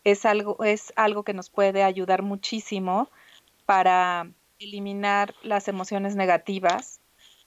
es 0.04 0.24
algo, 0.24 0.64
es 0.64 0.92
algo 0.96 1.24
que 1.24 1.34
nos 1.34 1.50
puede 1.50 1.82
ayudar 1.84 2.22
muchísimo 2.22 3.10
para 3.66 4.30
eliminar 4.58 5.34
las 5.42 5.68
emociones 5.68 6.16
negativas 6.16 7.00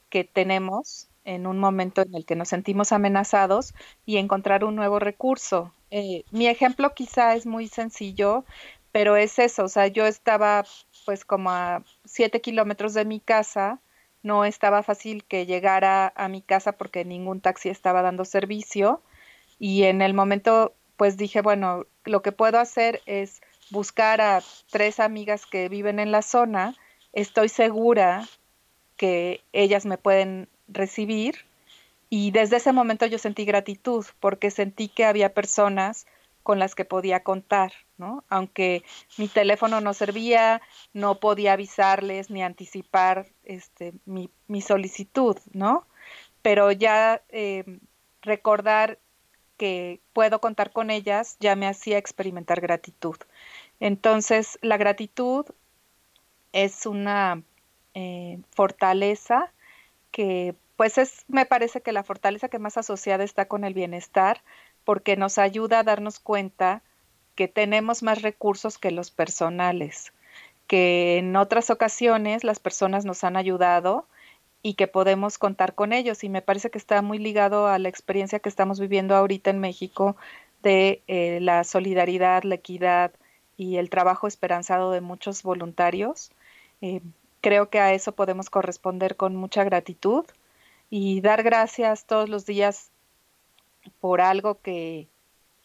que 0.09 0.23
tenemos 0.23 1.09
en 1.25 1.47
un 1.47 1.59
momento 1.59 2.01
en 2.01 2.13
el 2.15 2.25
que 2.25 2.35
nos 2.35 2.49
sentimos 2.49 2.91
amenazados 2.91 3.73
y 4.05 4.17
encontrar 4.17 4.63
un 4.63 4.75
nuevo 4.75 4.99
recurso. 4.99 5.71
Eh, 5.91 6.23
mi 6.31 6.47
ejemplo 6.47 6.93
quizá 6.93 7.35
es 7.35 7.45
muy 7.45 7.67
sencillo, 7.67 8.45
pero 8.91 9.15
es 9.15 9.39
eso, 9.39 9.63
o 9.63 9.69
sea, 9.69 9.87
yo 9.87 10.05
estaba 10.05 10.65
pues 11.05 11.25
como 11.25 11.51
a 11.51 11.83
siete 12.05 12.41
kilómetros 12.41 12.93
de 12.93 13.05
mi 13.05 13.19
casa, 13.19 13.79
no 14.21 14.45
estaba 14.45 14.83
fácil 14.83 15.23
que 15.25 15.45
llegara 15.45 16.13
a 16.15 16.27
mi 16.29 16.41
casa 16.41 16.73
porque 16.73 17.03
ningún 17.03 17.41
taxi 17.41 17.69
estaba 17.69 18.01
dando 18.01 18.25
servicio 18.25 19.01
y 19.59 19.83
en 19.83 20.01
el 20.01 20.13
momento 20.13 20.73
pues 20.97 21.17
dije, 21.17 21.41
bueno, 21.41 21.85
lo 22.05 22.21
que 22.21 22.31
puedo 22.31 22.59
hacer 22.59 23.01
es 23.05 23.41
buscar 23.69 24.21
a 24.21 24.41
tres 24.69 24.99
amigas 24.99 25.45
que 25.45 25.69
viven 25.69 25.99
en 25.99 26.11
la 26.11 26.21
zona, 26.21 26.75
estoy 27.13 27.49
segura 27.49 28.27
que 28.97 29.41
ellas 29.53 29.85
me 29.85 29.97
pueden 29.97 30.47
recibir. 30.67 31.45
Y 32.09 32.31
desde 32.31 32.57
ese 32.57 32.73
momento 32.73 33.05
yo 33.05 33.17
sentí 33.17 33.45
gratitud 33.45 34.05
porque 34.19 34.51
sentí 34.51 34.87
que 34.87 35.05
había 35.05 35.33
personas 35.33 36.05
con 36.43 36.59
las 36.59 36.75
que 36.75 36.85
podía 36.85 37.23
contar, 37.23 37.71
¿no? 37.97 38.23
Aunque 38.29 38.83
mi 39.17 39.27
teléfono 39.27 39.81
no 39.81 39.93
servía, 39.93 40.61
no 40.93 41.19
podía 41.19 41.53
avisarles 41.53 42.29
ni 42.29 42.43
anticipar 42.43 43.27
este, 43.45 43.93
mi, 44.05 44.29
solicitud, 44.61 45.37
¿no? 45.53 45.87
Pero 46.41 46.71
ya 46.71 47.23
eh, 47.29 47.63
recordar 48.21 48.99
que 49.57 50.01
puedo 50.11 50.41
contar 50.41 50.71
con 50.71 50.91
ellas 50.91 51.37
ya 51.39 51.55
me 51.55 51.67
hacía 51.67 51.97
experimentar 51.97 52.59
gratitud. 52.59 53.15
Entonces, 53.83 54.57
la 54.61 54.77
gratitud 54.77 55.45
es 56.53 56.85
una 56.85 57.43
eh, 57.93 58.39
fortaleza 58.55 59.51
que 60.09 60.55
pues 60.77 60.97
es, 60.97 61.25
me 61.27 61.45
parece 61.45 61.81
que 61.81 61.91
la 61.91 62.03
fortaleza 62.03 62.47
que 62.47 62.59
más 62.59 62.77
asociada 62.77 63.25
está 63.25 63.49
con 63.49 63.65
el 63.65 63.73
bienestar 63.73 64.41
porque 64.85 65.17
nos 65.17 65.37
ayuda 65.37 65.79
a 65.79 65.83
darnos 65.83 66.21
cuenta 66.21 66.81
que 67.35 67.49
tenemos 67.49 68.03
más 68.03 68.21
recursos 68.21 68.77
que 68.77 68.89
los 68.91 69.11
personales, 69.11 70.13
que 70.67 71.17
en 71.17 71.35
otras 71.35 71.69
ocasiones 71.69 72.45
las 72.45 72.61
personas 72.61 73.03
nos 73.03 73.25
han 73.25 73.35
ayudado 73.35 74.07
y 74.61 74.75
que 74.75 74.87
podemos 74.87 75.37
contar 75.37 75.75
con 75.75 75.91
ellos. 75.91 76.23
Y 76.23 76.29
me 76.29 76.41
parece 76.41 76.69
que 76.69 76.77
está 76.77 77.01
muy 77.01 77.17
ligado 77.17 77.67
a 77.67 77.77
la 77.79 77.89
experiencia 77.89 78.39
que 78.39 78.47
estamos 78.47 78.79
viviendo 78.79 79.13
ahorita 79.13 79.49
en 79.49 79.59
México 79.59 80.15
de 80.61 81.03
eh, 81.07 81.39
la 81.41 81.65
solidaridad, 81.65 82.43
la 82.43 82.55
equidad 82.55 83.11
y 83.57 83.77
el 83.77 83.89
trabajo 83.89 84.27
esperanzado 84.27 84.91
de 84.91 85.01
muchos 85.01 85.43
voluntarios. 85.43 86.31
Eh, 86.81 87.01
Creo 87.43 87.69
que 87.69 87.81
a 87.81 87.91
eso 87.91 88.13
podemos 88.13 88.49
corresponder 88.49 89.17
con 89.17 89.35
mucha 89.35 89.65
gratitud 89.65 90.23
y 90.89 91.19
dar 91.19 91.43
gracias 91.43 92.05
todos 92.05 92.29
los 92.29 92.45
días 92.45 92.89
por 93.99 94.21
algo 94.21 94.61
que 94.61 95.09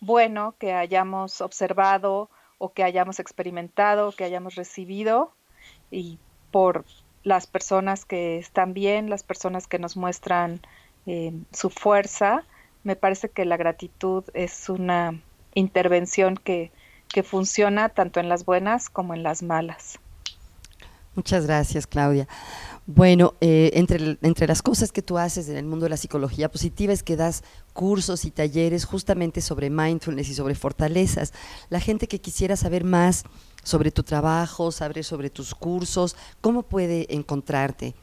bueno 0.01 0.57
que 0.59 0.73
hayamos 0.73 1.41
observado 1.41 2.31
o 2.59 2.73
que 2.73 2.83
hayamos 2.83 3.21
experimentado, 3.21 4.11
que 4.11 4.25
hayamos 4.25 4.57
recibido 4.57 5.33
y 5.93 6.19
por 6.51 6.85
las 7.23 7.47
personas 7.47 8.05
que 8.05 8.39
están 8.39 8.75
bien, 8.75 9.09
las 9.09 9.23
personas 9.23 9.69
que 9.69 9.79
nos 9.79 9.97
muestran 9.97 10.61
eh, 11.07 11.33
su 11.53 11.71
fuerza. 11.71 12.43
Me 12.83 12.97
parece 12.97 13.29
que 13.29 13.45
la 13.45 13.57
gratitud 13.57 14.25
es 14.35 14.69
una 14.69 15.21
intervención 15.55 16.35
que, 16.35 16.73
que 17.13 17.23
funciona 17.23 17.89
tanto 17.89 18.21
en 18.21 18.29
las 18.29 18.45
buenas 18.45 18.91
como 18.91 19.15
en 19.15 19.23
las 19.23 19.43
malas. 19.43 19.99
Muchas 21.15 21.47
gracias, 21.47 21.87
Claudia. 21.87 22.29
Bueno, 22.87 23.35
eh, 23.41 23.73
entre, 23.75 24.19
entre 24.23 24.47
las 24.47 24.63
cosas 24.63 24.93
que 24.93 25.03
tú 25.03 25.19
haces 25.19 25.49
en 25.49 25.57
el 25.57 25.67
mundo 25.67 25.85
de 25.85 25.91
la 25.91 25.97
psicología 25.97 26.49
positiva 26.49 26.93
es 26.93 27.03
que 27.03 27.17
das 27.17 27.43
cursos 27.73 28.25
y 28.25 28.31
talleres 28.31 28.85
justamente 28.85 29.41
sobre 29.41 29.69
mindfulness 29.69 30.29
y 30.29 30.35
sobre 30.35 30.55
fortalezas. 30.55 31.35
La 31.71 31.81
gente 31.81 32.07
que 32.07 32.21
quisiera 32.21 32.57
saber 32.57 32.85
más 32.85 33.25
sobre 33.65 33.91
tu 33.91 34.05
trabajo, 34.05 34.71
saber 34.73 35.05
sobre 35.05 35.29
tus 35.29 35.55
cursos, 35.55 36.17
¿cómo 36.41 36.63
puede 36.63 37.13
encontrarte? 37.15 37.95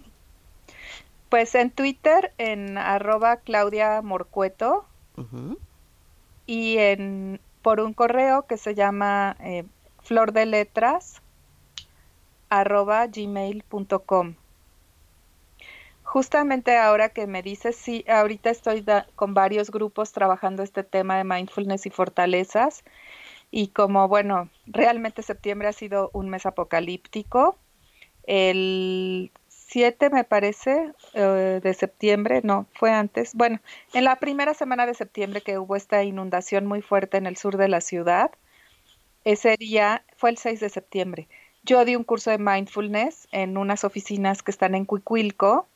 Pues 1.30 1.56
en 1.56 1.72
Twitter, 1.72 2.34
en 2.38 2.78
arroba 2.78 3.38
Claudia 3.38 4.02
Morcueto, 4.02 4.86
y 6.46 6.78
en, 6.78 7.40
por 7.66 7.80
un 7.80 7.94
correo 7.94 8.46
que 8.46 8.58
se 8.58 8.76
llama 8.76 9.38
eh, 9.40 9.64
Flor 10.04 10.32
arroba. 12.48 13.10
Justamente 16.04 16.78
ahora 16.78 17.10
que 17.10 17.26
me 17.26 17.42
dices, 17.42 17.76
sí, 17.76 18.06
ahorita 18.08 18.52
estoy 18.52 18.86
con 19.16 19.34
varios 19.34 19.72
grupos 19.72 20.12
trabajando 20.12 20.62
este 20.62 20.84
tema 20.84 21.18
de 21.18 21.24
mindfulness 21.24 21.88
y 21.88 21.90
fortalezas. 21.90 22.84
Y 23.50 23.70
como, 23.70 24.08
bueno, 24.08 24.48
realmente 24.68 25.24
septiembre 25.24 25.68
ha 25.68 25.74
sido 25.74 26.12
un 26.14 26.30
mes 26.30 26.46
apocalíptico. 26.46 27.58
El 28.28 29.32
7, 29.76 30.10
me 30.10 30.24
parece, 30.24 30.94
eh, 31.16 31.60
de 31.62 31.74
septiembre, 31.74 32.40
no, 32.46 32.66
fue 32.76 32.94
antes. 32.94 33.34
Bueno, 33.34 33.60
en 33.94 34.06
la 34.06 34.16
primera 34.16 34.54
semana 34.54 34.86
de 34.86 34.94
septiembre 34.94 35.42
que 35.42 35.58
hubo 35.58 35.76
esta 35.76 36.02
inundación 36.06 36.66
muy 36.66 36.82
fuerte 36.82 37.18
en 37.18 37.26
el 37.26 37.36
sur 37.36 37.58
de 37.58 37.68
la 37.68 37.82
ciudad, 37.82 38.32
ese 39.26 39.58
día 39.60 40.06
fue 40.16 40.30
el 40.30 40.38
6 40.38 40.62
de 40.62 40.70
septiembre. 40.70 41.28
Yo 41.64 41.84
di 41.84 41.98
un 41.98 42.06
curso 42.06 42.32
de 42.32 42.38
mindfulness 42.38 43.28
en 43.34 43.58
unas 43.58 43.84
oficinas 43.84 44.44
que 44.44 44.52
están 44.52 44.76
en 44.76 44.86
Cuicuilco 44.86 45.68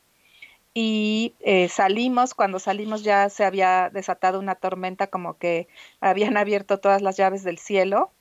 y 0.74 1.34
eh, 1.41 1.68
salimos, 1.68 2.34
cuando 2.34 2.60
salimos 2.60 3.04
ya 3.04 3.28
se 3.30 3.43
había 3.43 3.89
desatado 3.89 4.39
una 4.39 4.56
tormenta 4.56 5.08
como 5.08 5.38
que 5.38 5.68
habían 6.00 6.38
abierto 6.38 6.80
todas 6.80 7.02
las 7.02 7.18
llaves 7.18 7.43
del 7.43 7.58
cielo. 7.58 8.14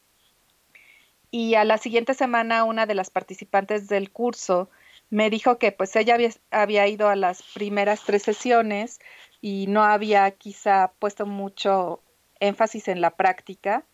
Y 1.31 1.55
a 1.55 1.63
la 1.63 1.79
siguiente 1.79 2.15
semana 2.15 2.65
una 2.65 2.85
de 2.85 2.97
las 2.97 3.11
participantes 3.11 3.87
del 3.87 4.11
curso 4.11 4.71
me 5.11 5.31
dijo 5.31 5.59
que 5.59 5.73
pues 5.73 5.95
ella 5.97 6.15
había, 6.15 6.31
había 6.51 6.87
ido 6.87 7.09
a 7.09 7.17
las 7.17 7.43
primeras 7.43 8.03
tres 8.05 8.23
sesiones 8.23 9.01
y 9.41 9.67
no 9.69 9.85
había 9.85 10.31
quizá 10.33 10.93
puesto 10.99 11.27
mucho 11.27 12.03
énfasis 12.41 12.89
en 12.89 13.01
la 13.01 13.11
práctica, 13.11 13.85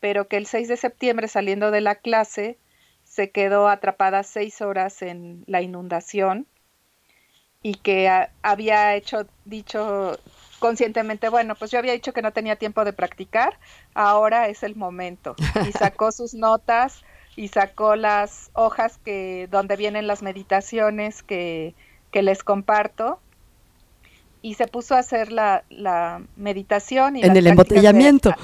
pero 0.00 0.28
que 0.28 0.36
el 0.36 0.46
6 0.46 0.68
de 0.68 0.76
septiembre 0.76 1.28
saliendo 1.28 1.70
de 1.70 1.80
la 1.80 1.96
clase 1.96 2.58
se 3.04 3.30
quedó 3.30 3.68
atrapada 3.68 4.22
seis 4.22 4.60
horas 4.60 5.02
en 5.02 5.44
la 5.46 5.60
inundación 5.60 6.46
y 7.62 7.74
que 7.74 8.10
había 8.42 8.96
hecho 8.96 9.26
dicho 9.44 10.18
conscientemente, 10.58 11.28
bueno, 11.28 11.54
pues 11.54 11.70
yo 11.70 11.78
había 11.78 11.92
dicho 11.92 12.12
que 12.12 12.22
no 12.22 12.32
tenía 12.32 12.56
tiempo 12.56 12.84
de 12.84 12.92
practicar, 12.92 13.58
ahora 13.94 14.48
es 14.48 14.62
el 14.62 14.76
momento. 14.76 15.34
Y 15.66 15.72
sacó 15.72 16.12
sus 16.12 16.34
notas 16.34 17.02
y 17.36 17.48
sacó 17.48 17.96
las 17.96 18.50
hojas 18.52 18.98
que 18.98 19.48
donde 19.50 19.76
vienen 19.76 20.06
las 20.06 20.22
meditaciones 20.22 21.22
que, 21.22 21.74
que 22.10 22.22
les 22.22 22.42
comparto 22.42 23.18
y 24.42 24.54
se 24.54 24.66
puso 24.66 24.94
a 24.94 24.98
hacer 24.98 25.32
la, 25.32 25.64
la 25.70 26.22
meditación. 26.36 27.16
Y 27.16 27.22
en 27.22 27.36
el 27.36 27.46
embotellamiento. 27.46 28.34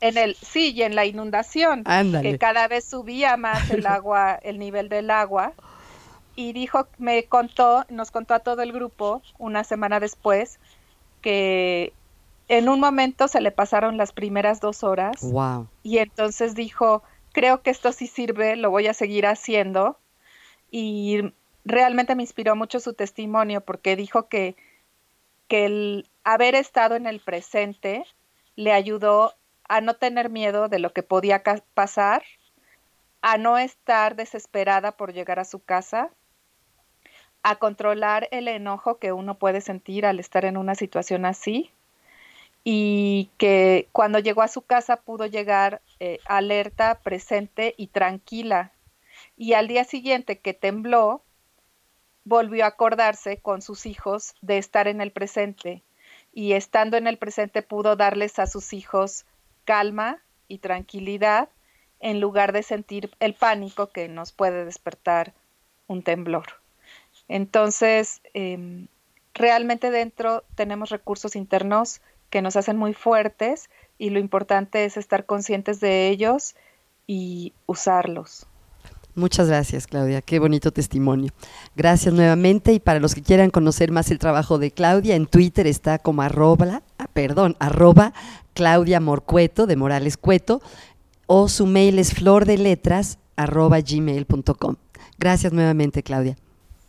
en 0.00 0.16
el, 0.16 0.36
sí, 0.36 0.72
y 0.72 0.82
en 0.82 0.94
la 0.94 1.04
inundación, 1.04 1.84
que 2.22 2.38
cada 2.38 2.68
vez 2.68 2.84
subía 2.84 3.36
más 3.36 3.70
el 3.70 3.86
agua, 3.86 4.38
el 4.42 4.58
nivel 4.58 4.88
del 4.88 5.10
agua. 5.10 5.52
Y 6.36 6.52
dijo, 6.52 6.86
me 6.98 7.24
contó, 7.24 7.84
nos 7.88 8.12
contó 8.12 8.34
a 8.34 8.38
todo 8.38 8.62
el 8.62 8.72
grupo 8.72 9.22
una 9.38 9.64
semana 9.64 9.98
después 9.98 10.60
que 11.20 11.92
en 12.46 12.68
un 12.68 12.78
momento 12.78 13.26
se 13.26 13.40
le 13.40 13.50
pasaron 13.50 13.96
las 13.96 14.12
primeras 14.12 14.60
dos 14.60 14.84
horas. 14.84 15.16
Wow. 15.20 15.66
Y 15.82 15.98
entonces 15.98 16.54
dijo, 16.54 17.02
creo 17.32 17.62
que 17.62 17.70
esto 17.70 17.92
sí 17.92 18.06
sirve, 18.06 18.56
lo 18.56 18.70
voy 18.70 18.86
a 18.86 18.94
seguir 18.94 19.26
haciendo. 19.26 19.98
Y 20.70 21.32
realmente 21.64 22.14
me 22.14 22.22
inspiró 22.22 22.56
mucho 22.56 22.80
su 22.80 22.94
testimonio 22.94 23.60
porque 23.62 23.96
dijo 23.96 24.28
que 24.28 24.56
que 25.48 25.64
el 25.64 26.08
haber 26.22 26.54
estado 26.54 26.94
en 26.94 27.06
el 27.06 27.20
presente 27.20 28.04
le 28.54 28.72
ayudó 28.72 29.34
a 29.64 29.80
no 29.80 29.94
tener 29.94 30.30
miedo 30.30 30.68
de 30.68 30.78
lo 30.78 30.92
que 30.92 31.02
podía 31.02 31.42
pasar, 31.74 32.22
a 33.22 33.38
no 33.38 33.58
estar 33.58 34.14
desesperada 34.14 34.92
por 34.92 35.12
llegar 35.12 35.40
a 35.40 35.44
su 35.44 35.58
casa, 35.58 36.10
a 37.42 37.56
controlar 37.56 38.28
el 38.30 38.46
enojo 38.48 38.98
que 38.98 39.12
uno 39.12 39.38
puede 39.38 39.60
sentir 39.60 40.06
al 40.06 40.20
estar 40.20 40.44
en 40.44 40.56
una 40.56 40.74
situación 40.74 41.24
así 41.24 41.72
y 42.70 43.30
que 43.38 43.88
cuando 43.92 44.18
llegó 44.18 44.42
a 44.42 44.48
su 44.48 44.60
casa 44.60 44.96
pudo 44.96 45.24
llegar 45.24 45.80
eh, 46.00 46.18
alerta, 46.26 47.00
presente 47.00 47.74
y 47.78 47.86
tranquila. 47.86 48.72
Y 49.38 49.54
al 49.54 49.68
día 49.68 49.84
siguiente 49.84 50.38
que 50.40 50.52
tembló, 50.52 51.22
volvió 52.24 52.66
a 52.66 52.68
acordarse 52.68 53.38
con 53.38 53.62
sus 53.62 53.86
hijos 53.86 54.34
de 54.42 54.58
estar 54.58 54.86
en 54.86 55.00
el 55.00 55.12
presente 55.12 55.82
y 56.34 56.52
estando 56.52 56.98
en 56.98 57.06
el 57.06 57.16
presente 57.16 57.62
pudo 57.62 57.96
darles 57.96 58.38
a 58.38 58.46
sus 58.46 58.74
hijos 58.74 59.24
calma 59.64 60.18
y 60.46 60.58
tranquilidad 60.58 61.48
en 62.00 62.20
lugar 62.20 62.52
de 62.52 62.62
sentir 62.62 63.10
el 63.18 63.32
pánico 63.32 63.86
que 63.86 64.08
nos 64.08 64.32
puede 64.32 64.66
despertar 64.66 65.32
un 65.86 66.02
temblor. 66.02 66.48
Entonces, 67.28 68.20
em, 68.34 68.88
realmente 69.32 69.90
dentro 69.90 70.44
tenemos 70.54 70.90
recursos 70.90 71.34
internos 71.34 72.02
que 72.30 72.42
nos 72.42 72.56
hacen 72.56 72.76
muy 72.76 72.94
fuertes 72.94 73.70
y 73.98 74.10
lo 74.10 74.18
importante 74.18 74.84
es 74.84 74.96
estar 74.96 75.26
conscientes 75.26 75.80
de 75.80 76.08
ellos 76.08 76.54
y 77.06 77.52
usarlos. 77.66 78.46
Muchas 79.14 79.48
gracias, 79.48 79.88
Claudia. 79.88 80.22
Qué 80.22 80.38
bonito 80.38 80.70
testimonio. 80.70 81.32
Gracias 81.74 82.14
nuevamente. 82.14 82.72
Y 82.72 82.78
para 82.78 83.00
los 83.00 83.16
que 83.16 83.22
quieran 83.22 83.50
conocer 83.50 83.90
más 83.90 84.12
el 84.12 84.20
trabajo 84.20 84.58
de 84.58 84.70
Claudia, 84.70 85.16
en 85.16 85.26
Twitter 85.26 85.66
está 85.66 85.98
como 85.98 86.22
arroba, 86.22 86.82
ah, 86.98 87.08
perdón, 87.12 87.56
arroba 87.58 88.12
Claudia 88.54 89.00
Morcueto, 89.00 89.66
de 89.66 89.74
Morales 89.74 90.16
Cueto, 90.16 90.62
o 91.26 91.48
su 91.48 91.66
mail 91.66 91.98
es 91.98 92.14
flordeletras 92.14 93.18
arroba 93.34 93.80
gmail.com. 93.80 94.76
Gracias 95.18 95.52
nuevamente, 95.52 96.04
Claudia. 96.04 96.36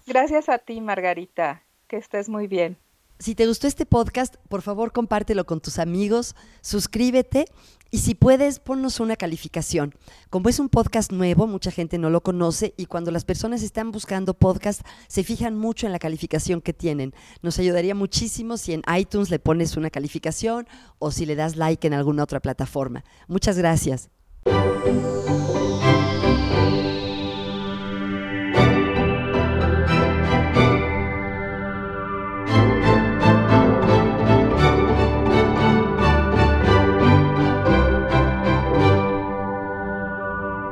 Gracias 0.05 0.49
a 0.49 0.59
ti, 0.59 0.81
Margarita. 0.81 1.63
Que 1.87 1.97
estés 1.97 2.29
muy 2.29 2.45
bien. 2.45 2.77
Si 3.19 3.35
te 3.35 3.45
gustó 3.47 3.67
este 3.67 3.85
podcast, 3.85 4.37
por 4.47 4.61
favor 4.61 4.93
compártelo 4.93 5.45
con 5.45 5.59
tus 5.59 5.77
amigos, 5.77 6.37
suscríbete 6.61 7.47
y 7.91 7.97
si 7.97 8.15
puedes, 8.15 8.59
ponnos 8.59 9.01
una 9.01 9.17
calificación. 9.17 9.93
Como 10.29 10.47
es 10.47 10.57
un 10.57 10.69
podcast 10.69 11.11
nuevo, 11.11 11.45
mucha 11.45 11.69
gente 11.69 11.97
no 11.97 12.09
lo 12.09 12.21
conoce 12.21 12.73
y 12.77 12.85
cuando 12.85 13.11
las 13.11 13.25
personas 13.25 13.61
están 13.61 13.91
buscando 13.91 14.35
podcast, 14.35 14.83
se 15.09 15.25
fijan 15.25 15.57
mucho 15.57 15.85
en 15.85 15.91
la 15.91 15.99
calificación 15.99 16.61
que 16.61 16.71
tienen. 16.71 17.13
Nos 17.41 17.59
ayudaría 17.59 17.93
muchísimo 17.93 18.55
si 18.55 18.71
en 18.71 18.83
iTunes 18.97 19.29
le 19.29 19.39
pones 19.39 19.75
una 19.75 19.89
calificación 19.89 20.65
o 20.97 21.11
si 21.11 21.25
le 21.25 21.35
das 21.35 21.57
like 21.57 21.85
en 21.85 21.95
alguna 21.95 22.23
otra 22.23 22.39
plataforma. 22.39 23.03
Muchas 23.27 23.57
gracias. 23.57 24.09